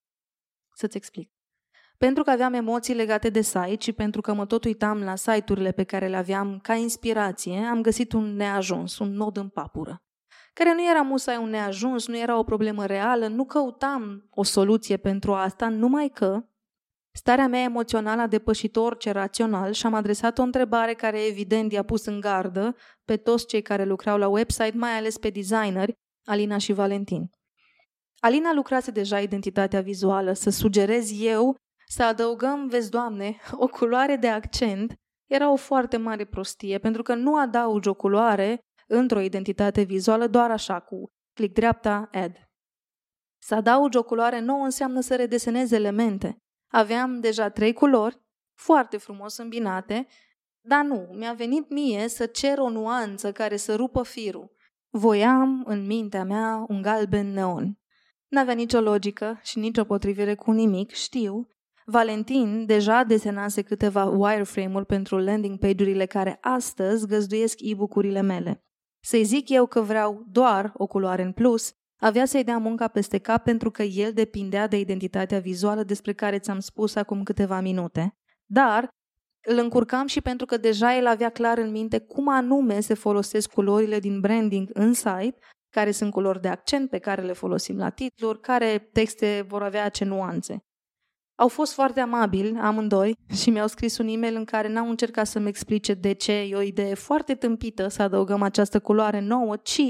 [0.74, 1.32] Să-ți explic.
[1.98, 5.72] Pentru că aveam emoții legate de site și pentru că mă tot uitam la site-urile
[5.72, 10.03] pe care le aveam ca inspirație, am găsit un neajuns, un nod în papură
[10.54, 14.96] care nu era musai un neajuns, nu era o problemă reală, nu căutam o soluție
[14.96, 16.44] pentru asta, numai că
[17.16, 21.82] starea mea emoțională a depășit orice rațional și am adresat o întrebare care evident i-a
[21.82, 25.92] pus în gardă pe toți cei care lucrau la website, mai ales pe designeri,
[26.24, 27.30] Alina și Valentin.
[28.20, 34.28] Alina lucrase deja identitatea vizuală, să sugerez eu să adăugăm, vezi, Doamne, o culoare de
[34.28, 34.94] accent
[35.30, 40.50] era o foarte mare prostie, pentru că nu adaugi o culoare într-o identitate vizuală doar
[40.50, 42.48] așa, cu click dreapta, add.
[43.38, 46.36] Să adaugi o culoare nouă înseamnă să redesenezi elemente.
[46.72, 48.20] Aveam deja trei culori,
[48.54, 50.06] foarte frumos îmbinate,
[50.60, 54.52] dar nu, mi-a venit mie să cer o nuanță care să rupă firul.
[54.90, 57.78] Voiam în mintea mea un galben neon.
[58.28, 61.48] N-avea nicio logică și nicio potrivire cu nimic, știu.
[61.84, 68.64] Valentin deja desenase câteva wireframe-uri pentru landing page-urile care astăzi găzduiesc e-book-urile mele.
[69.06, 73.18] Să-i zic eu că vreau doar o culoare în plus avea să-i dea munca peste
[73.18, 78.16] cap pentru că el depindea de identitatea vizuală despre care ți-am spus acum câteva minute,
[78.44, 78.88] dar
[79.46, 83.50] îl încurcam și pentru că deja el avea clar în minte cum anume se folosesc
[83.50, 85.38] culorile din branding în site,
[85.70, 89.88] care sunt culori de accent pe care le folosim la titluri, care texte vor avea
[89.88, 90.64] ce nuanțe.
[91.36, 95.48] Au fost foarte amabili amândoi și mi-au scris un e-mail în care n-au încercat să-mi
[95.48, 99.82] explice de ce e o idee foarte tâmpită să adăugăm această culoare nouă, ci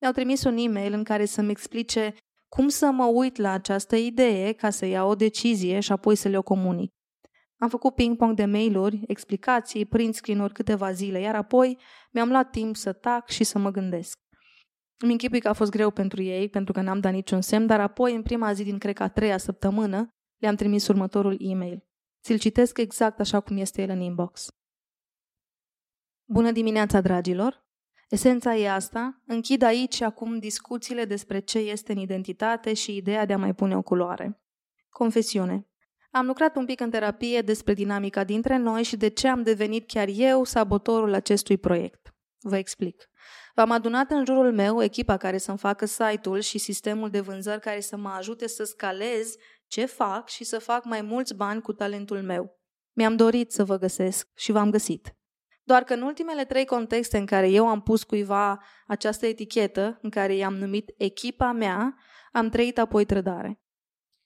[0.00, 2.14] mi-au trimis un e-mail în care să-mi explice
[2.48, 6.28] cum să mă uit la această idee ca să iau o decizie și apoi să
[6.28, 6.92] le-o comunic.
[7.58, 11.78] Am făcut ping-pong de mail-uri, explicații, print screen-uri câteva zile, iar apoi
[12.10, 14.18] mi-am luat timp să tac și să mă gândesc.
[14.98, 17.80] Îmi închipui că a fost greu pentru ei, pentru că n-am dat niciun semn, dar
[17.80, 20.08] apoi, în prima zi din, cred că a treia săptămână,
[20.38, 21.86] le-am trimis următorul e-mail.
[22.22, 24.46] Ți-l citesc exact așa cum este el în inbox.
[26.24, 27.66] Bună dimineața, dragilor!
[28.08, 29.22] Esența e asta.
[29.26, 33.76] Închid aici acum discuțiile despre ce este în identitate și ideea de a mai pune
[33.76, 34.42] o culoare.
[34.88, 35.68] Confesiune.
[36.10, 39.86] Am lucrat un pic în terapie despre dinamica dintre noi și de ce am devenit
[39.86, 42.14] chiar eu sabotorul acestui proiect.
[42.40, 43.10] Vă explic.
[43.54, 47.80] V-am adunat în jurul meu echipa care să-mi facă site-ul și sistemul de vânzări care
[47.80, 49.34] să mă ajute să scalez
[49.68, 52.58] ce fac și să fac mai mulți bani cu talentul meu.
[52.96, 55.12] Mi-am dorit să vă găsesc și v-am găsit.
[55.62, 60.10] Doar că în ultimele trei contexte în care eu am pus cuiva această etichetă, în
[60.10, 61.94] care i-am numit echipa mea,
[62.32, 63.60] am trăit apoi trădare.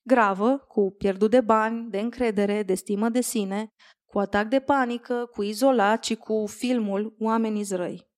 [0.02, 3.68] Gravă, cu pierdut de bani, de încredere, de stimă de sine,
[4.04, 8.10] cu atac de panică, cu izolat și cu filmul Oamenii zrăi.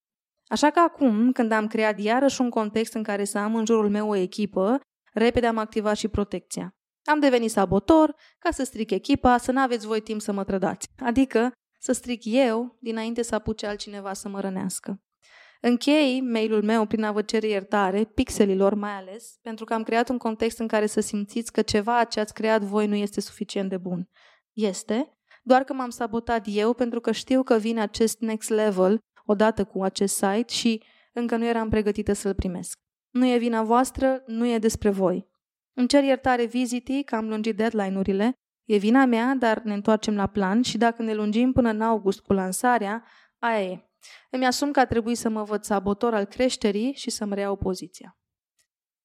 [0.47, 3.91] Așa că acum, când am creat iarăși un context în care să am în jurul
[3.91, 4.81] meu o echipă,
[5.12, 6.75] repede am activat și protecția.
[7.05, 10.88] Am devenit sabotor ca să stric echipa, să nu aveți voi timp să mă trădați.
[10.98, 15.02] Adică să stric eu dinainte să apuce altcineva să mă rănească.
[15.61, 20.09] Închei mailul meu prin a vă cere iertare, pixelilor mai ales, pentru că am creat
[20.09, 23.68] un context în care să simțiți că ceva ce ați creat voi nu este suficient
[23.68, 24.09] de bun.
[24.52, 29.64] Este, doar că m-am sabotat eu pentru că știu că vine acest next level odată
[29.64, 30.82] cu acest site și
[31.12, 32.78] încă nu eram pregătită să-l primesc.
[33.11, 35.28] Nu e vina voastră, nu e despre voi.
[35.75, 38.33] Îmi cer iertare vizitii că am lungit deadline-urile,
[38.64, 42.20] e vina mea, dar ne întoarcem la plan și dacă ne lungim până în august
[42.20, 43.05] cu lansarea,
[43.39, 43.89] aia e.
[44.31, 48.18] Îmi asum că a trebuit să mă văd sabotor al creșterii și să-mi reiau poziția.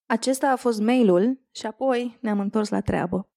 [0.06, 3.30] Acesta a fost mailul și apoi ne-am întors la treabă.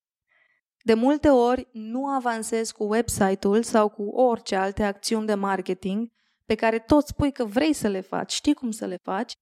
[0.83, 6.11] De multe ori nu avansez cu website-ul sau cu orice alte acțiuni de marketing
[6.45, 9.33] pe care tot spui că vrei să le faci, știi cum să le faci,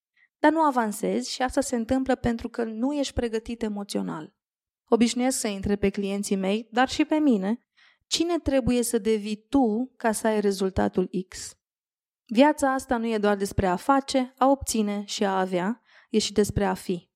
[0.40, 4.34] dar nu avansezi și asta se întâmplă pentru că nu ești pregătit emoțional.
[4.88, 7.64] Obișnuiesc să intre pe clienții mei, dar și pe mine,
[8.06, 11.54] cine trebuie să devii tu ca să ai rezultatul X.
[12.26, 16.32] Viața asta nu e doar despre a face, a obține și a avea, e și
[16.32, 17.10] despre a fi.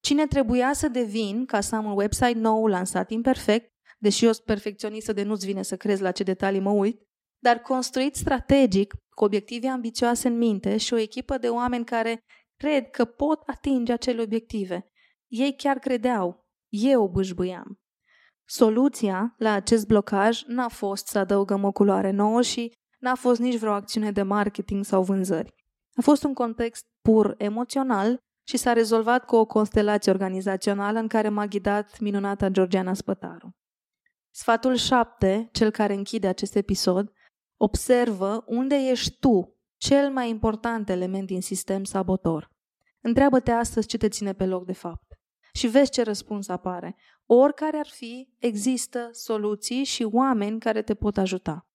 [0.00, 4.46] Cine trebuia să devin ca să am un website nou lansat imperfect, deși eu sunt
[4.46, 7.02] perfecționistă de nu-ți vine să crezi la ce detalii mă uit,
[7.38, 12.24] dar construit strategic, cu obiective ambițioase în minte și o echipă de oameni care
[12.62, 14.86] cred că pot atinge acele obiective.
[15.26, 17.80] Ei chiar credeau, eu bâșbâiam.
[18.48, 23.58] Soluția la acest blocaj n-a fost să adăugăm o culoare nouă și n-a fost nici
[23.58, 25.54] vreo acțiune de marketing sau vânzări.
[25.94, 31.28] A fost un context pur emoțional și s-a rezolvat cu o constelație organizațională în care
[31.28, 33.50] m-a ghidat minunata Georgiana Spătaru.
[34.30, 37.12] Sfatul 7, cel care închide acest episod,
[37.60, 42.51] observă unde ești tu, cel mai important element din sistem sabotor.
[43.02, 45.12] Întreabă-te astăzi ce te ține pe loc de fapt
[45.52, 46.96] și vezi ce răspuns apare.
[47.26, 51.66] Oricare ar fi, există soluții și oameni care te pot ajuta.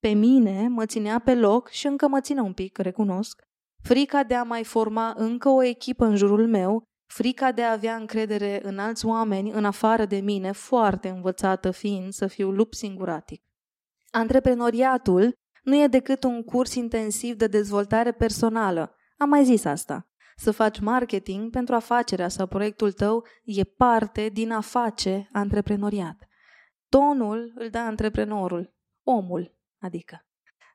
[0.00, 3.42] Pe mine mă ținea pe loc și încă mă ține un pic, recunosc,
[3.82, 7.96] frica de a mai forma încă o echipă în jurul meu, frica de a avea
[7.96, 13.42] încredere în alți oameni în afară de mine, foarte învățată fiind să fiu lup singuratic.
[14.10, 18.96] Antreprenoriatul nu e decât un curs intensiv de dezvoltare personală.
[19.16, 20.08] Am mai zis asta.
[20.36, 26.28] Să faci marketing pentru afacerea sau proiectul tău e parte din a face antreprenoriat.
[26.88, 30.26] Tonul îl dă antreprenorul, omul, adică.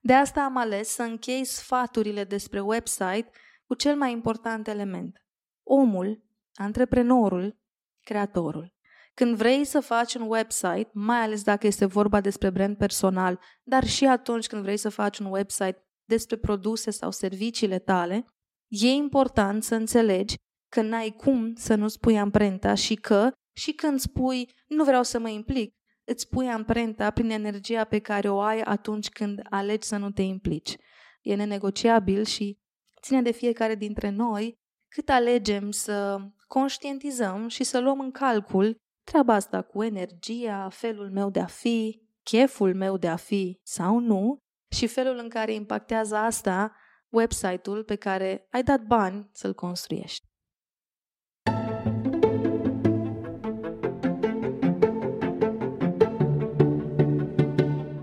[0.01, 3.30] De asta am ales să închei sfaturile despre website
[3.66, 5.24] cu cel mai important element.
[5.64, 7.57] Omul, antreprenorul,
[8.01, 8.74] creatorul.
[9.14, 13.88] Când vrei să faci un website, mai ales dacă este vorba despre brand personal, dar
[13.88, 18.34] și atunci când vrei să faci un website despre produse sau serviciile tale,
[18.70, 20.36] e important să înțelegi
[20.72, 25.20] că n-ai cum să nu spui amprenta și că și când spui nu vreau să
[25.20, 29.97] mă implic, îți pui amprenta prin energia pe care o ai atunci când alegi să
[29.97, 30.76] nu te implici.
[31.22, 32.57] E nenegociabil și
[33.01, 34.57] ține de fiecare dintre noi
[34.88, 36.17] cât alegem să
[36.47, 42.01] conștientizăm și să luăm în calcul treaba asta cu energia, felul meu de a fi,
[42.24, 44.38] cheful meu de a fi sau nu
[44.76, 46.76] și felul în care impactează asta
[47.10, 50.28] website-ul pe care ai dat bani să-l construiești.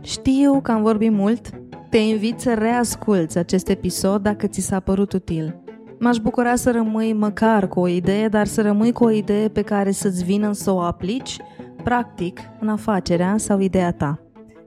[0.02, 1.50] Știu că am vorbit mult,
[1.90, 5.60] te invit să reasculți acest episod dacă ți s-a părut util.
[5.98, 9.62] M-aș bucura să rămâi măcar cu o idee, dar să rămâi cu o idee pe
[9.62, 11.36] care să-ți vină să o aplici,
[11.82, 14.25] practic, în afacerea sau ideea ta.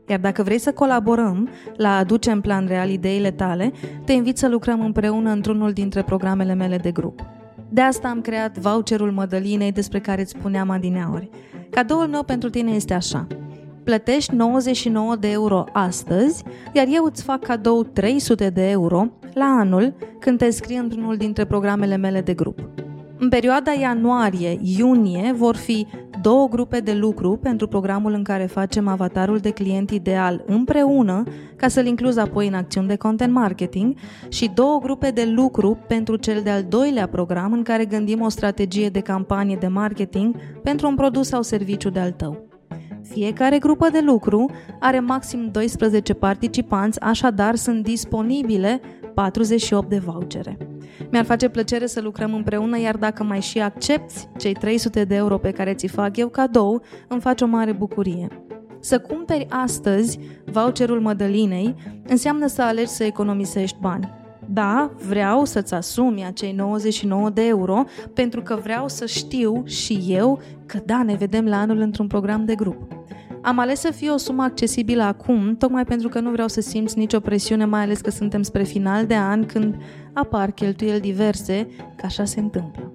[0.10, 3.72] Iar dacă vrei să colaborăm la aduce în plan real ideile tale,
[4.06, 7.20] te invit să lucrăm împreună într-unul dintre programele mele de grup.
[7.70, 11.30] De asta am creat voucherul Mădălinei despre care îți spuneam adineauri.
[11.70, 13.28] Cadoul meu pentru tine este așa–
[13.90, 16.44] plătești 99 de euro astăzi,
[16.74, 21.46] iar eu îți fac cadou 300 de euro la anul când te înscrii într-unul dintre
[21.46, 22.60] programele mele de grup.
[23.18, 25.88] În perioada ianuarie-iunie vor fi
[26.22, 31.24] două grupe de lucru pentru programul în care facem avatarul de client ideal împreună,
[31.56, 33.96] ca să-l incluzi apoi în acțiuni de content marketing,
[34.30, 38.90] și două grupe de lucru pentru cel de-al doilea program în care gândim o strategie
[38.90, 42.48] de campanie de marketing pentru un produs sau serviciu de-al tău.
[43.04, 48.82] Fiecare grupă de lucru are maxim 12 participanți, așadar sunt disponibile
[49.20, 50.58] 48 de vouchere.
[51.12, 55.38] Mi-ar face plăcere să lucrăm împreună, iar dacă mai și accepti cei 300 de euro
[55.38, 58.28] pe care ți fac eu cadou, îmi face o mare bucurie.
[58.80, 61.76] Să cumperi astăzi voucherul Mădălinei
[62.08, 64.10] înseamnă să alegi să economisești bani.
[64.46, 70.40] Da, vreau să-ți asumi acei 99 de euro pentru că vreau să știu și eu
[70.66, 72.98] că da, ne vedem la anul într-un program de grup.
[73.42, 76.98] Am ales să fie o sumă accesibilă acum, tocmai pentru că nu vreau să simți
[76.98, 79.76] nicio presiune, mai ales că suntem spre final de an, când
[80.14, 82.94] apar cheltuieli diverse, că așa se întâmplă.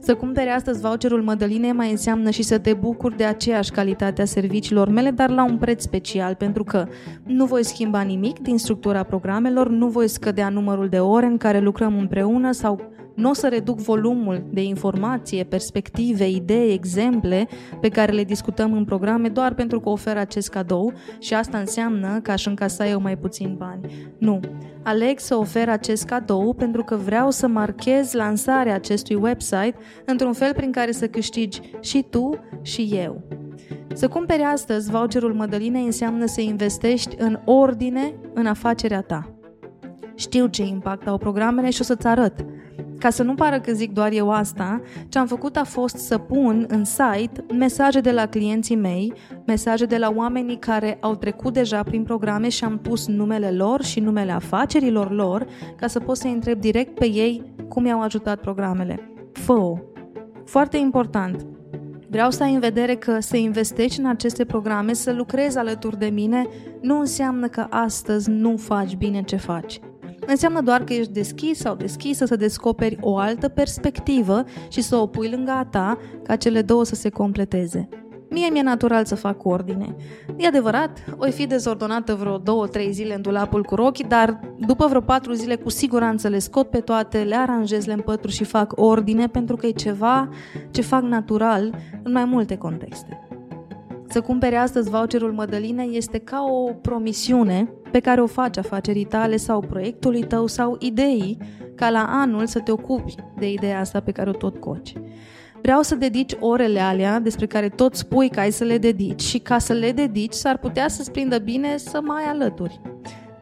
[0.00, 4.24] Să cumpere astăzi voucherul Mădălinei mai înseamnă și să te bucuri de aceeași calitate a
[4.24, 6.86] serviciilor mele, dar la un preț special, pentru că
[7.24, 11.60] nu voi schimba nimic din structura programelor, nu voi scădea numărul de ore în care
[11.60, 12.80] lucrăm împreună sau
[13.18, 17.48] nu o să reduc volumul de informație, perspective, idei, exemple
[17.80, 22.20] pe care le discutăm în programe doar pentru că ofer acest cadou și asta înseamnă
[22.22, 24.10] că aș încasa eu mai puțin bani.
[24.18, 24.40] Nu.
[24.82, 30.54] Aleg să ofer acest cadou pentru că vreau să marchez lansarea acestui website într-un fel
[30.54, 32.30] prin care să câștigi și tu
[32.62, 33.22] și eu.
[33.94, 39.32] Să cumperi astăzi voucherul Mădălinei înseamnă să investești în ordine în afacerea ta.
[40.14, 42.44] Știu ce impact au programele și o să-ți arăt.
[42.98, 46.18] Ca să nu pară că zic doar eu asta, ce am făcut a fost să
[46.18, 49.12] pun în site mesaje de la clienții mei,
[49.46, 53.82] mesaje de la oamenii care au trecut deja prin programe și am pus numele lor
[53.82, 55.46] și numele afacerilor lor
[55.76, 59.10] ca să pot să-i întreb direct pe ei cum i-au ajutat programele.
[59.32, 59.72] fă
[60.44, 61.46] Foarte important,
[62.10, 66.06] Vreau să ai în vedere că să investești în aceste programe, să lucrezi alături de
[66.06, 66.46] mine,
[66.80, 69.80] nu înseamnă că astăzi nu faci bine ce faci.
[70.30, 75.06] Înseamnă doar că ești deschis sau deschisă să descoperi o altă perspectivă și să o
[75.06, 77.88] pui lângă a ta ca cele două să se completeze.
[78.30, 79.96] Mie mi-e natural să fac ordine.
[80.36, 84.86] E adevărat, o fi dezordonată vreo două, trei zile în dulapul cu rochi, dar după
[84.86, 88.72] vreo patru zile cu siguranță le scot pe toate, le aranjez, le împătru și fac
[88.76, 90.28] ordine pentru că e ceva
[90.70, 93.27] ce fac natural în mai multe contexte.
[94.10, 99.36] Să cumpere astăzi voucherul Mădălinei este ca o promisiune pe care o faci afacerii tale
[99.36, 101.38] sau proiectului tău sau ideii
[101.74, 104.92] ca la anul să te ocupi de ideea asta pe care o tot coci.
[105.62, 109.38] Vreau să dedici orele alea despre care tot spui că ai să le dedici și
[109.38, 112.80] ca să le dedici s-ar putea să-ți prindă bine să mai alături.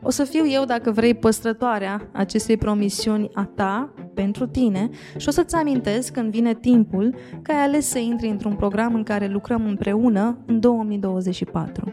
[0.07, 5.31] O să fiu eu, dacă vrei, păstrătoarea acestei promisiuni a ta pentru tine și o
[5.31, 9.67] să-ți amintesc când vine timpul că ai ales să intri într-un program în care lucrăm
[9.67, 11.93] împreună în 2024.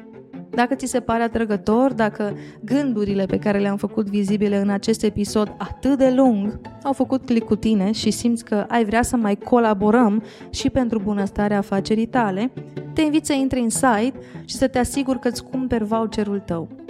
[0.50, 5.56] Dacă ți se pare atrăgător, dacă gândurile pe care le-am făcut vizibile în acest episod
[5.58, 9.36] atât de lung au făcut click cu tine și simți că ai vrea să mai
[9.36, 12.52] colaborăm și pentru bunăstarea afacerii tale,
[12.94, 14.14] te invit să intri în site
[14.46, 16.83] și să te asiguri că îți cumperi voucherul tău.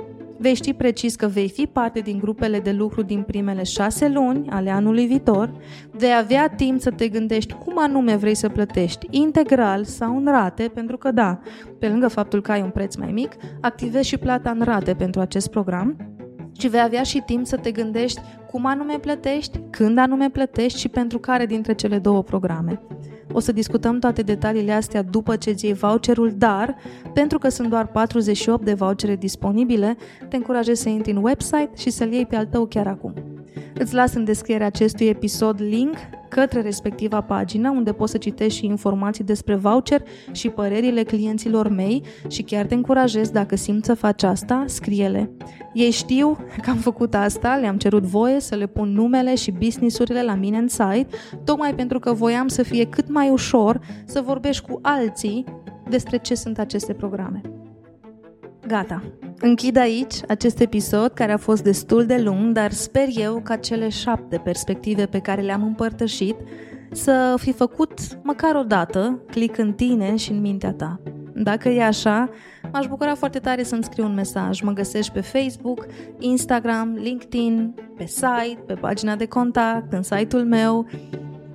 [0.43, 4.49] Vei ști precis că vei fi parte din grupele de lucru din primele șase luni
[4.49, 5.53] ale anului viitor,
[5.91, 10.71] vei avea timp să te gândești cum anume vrei să plătești, integral sau în rate,
[10.73, 11.39] pentru că da,
[11.79, 15.21] pe lângă faptul că ai un preț mai mic, activezi și plata în rate pentru
[15.21, 15.95] acest program
[16.57, 18.21] și vei avea și timp să te gândești
[18.51, 22.81] cum anume plătești, când anume plătești și pentru care dintre cele două programe.
[23.31, 26.75] O să discutăm toate detaliile astea după ce îți iei voucherul, dar
[27.13, 29.97] pentru că sunt doar 48 de vouchere disponibile,
[30.29, 33.32] te încurajez să intri în website și să-l iei pe al tău chiar acum.
[33.73, 35.95] Îți las în descrierea acestui episod link
[36.29, 40.01] către respectiva pagină unde poți să citești și informații despre voucher
[40.31, 45.31] și părerile clienților mei și chiar te încurajez dacă simți să faci asta, scrie-le.
[45.73, 50.23] Ei știu că am făcut asta, le-am cerut voie să le pun numele și businessurile
[50.23, 51.07] la mine în site,
[51.43, 55.43] tocmai pentru că voiam să fie cât mai ușor să vorbești cu alții
[55.89, 57.41] despre ce sunt aceste programe.
[58.67, 59.03] Gata.
[59.39, 63.89] Închid aici acest episod care a fost destul de lung, dar sper eu ca cele
[63.89, 66.35] șapte perspective pe care le-am împărtășit
[66.91, 70.99] să fi făcut măcar o dată click în tine și în mintea ta.
[71.35, 72.29] Dacă e așa,
[72.71, 74.61] m-aș bucura foarte tare să-mi scriu un mesaj.
[74.61, 75.85] Mă găsești pe Facebook,
[76.19, 80.87] Instagram, LinkedIn, pe site, pe pagina de contact, în site-ul meu.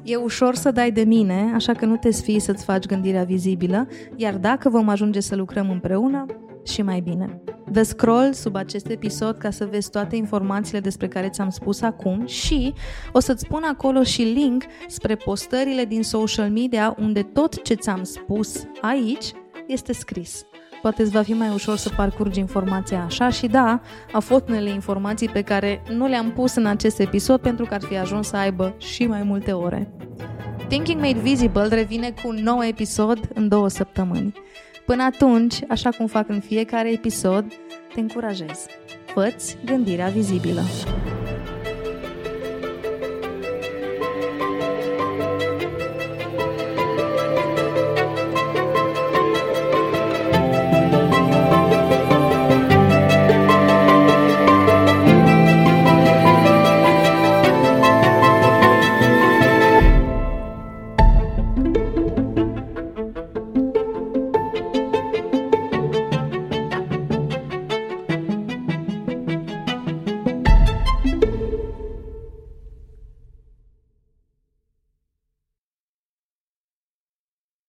[0.03, 3.87] E ușor să dai de mine, așa că nu te sfii să-ți faci gândirea vizibilă,
[4.17, 6.27] iar dacă vom ajunge să lucrăm împreună,
[6.69, 7.41] și mai bine.
[7.65, 12.27] Vă scroll sub acest episod ca să vezi toate informațiile despre care ți-am spus acum
[12.27, 12.75] și
[13.13, 18.03] o să-ți pun acolo și link spre postările din social media unde tot ce ți-am
[18.03, 19.33] spus aici
[19.67, 20.45] este scris.
[20.83, 23.81] Poate îți va fi mai ușor să parcurgi informația așa și da,
[24.13, 27.83] au fost unele informații pe care nu le-am pus în acest episod pentru că ar
[27.83, 29.93] fi ajuns să aibă și mai multe ore.
[30.69, 34.33] Thinking Made Visible revine cu un nou episod în două săptămâni.
[34.89, 37.45] Până atunci, așa cum fac în fiecare episod,
[37.95, 38.67] te încurajez.
[39.15, 40.63] Făți gândirea vizibilă.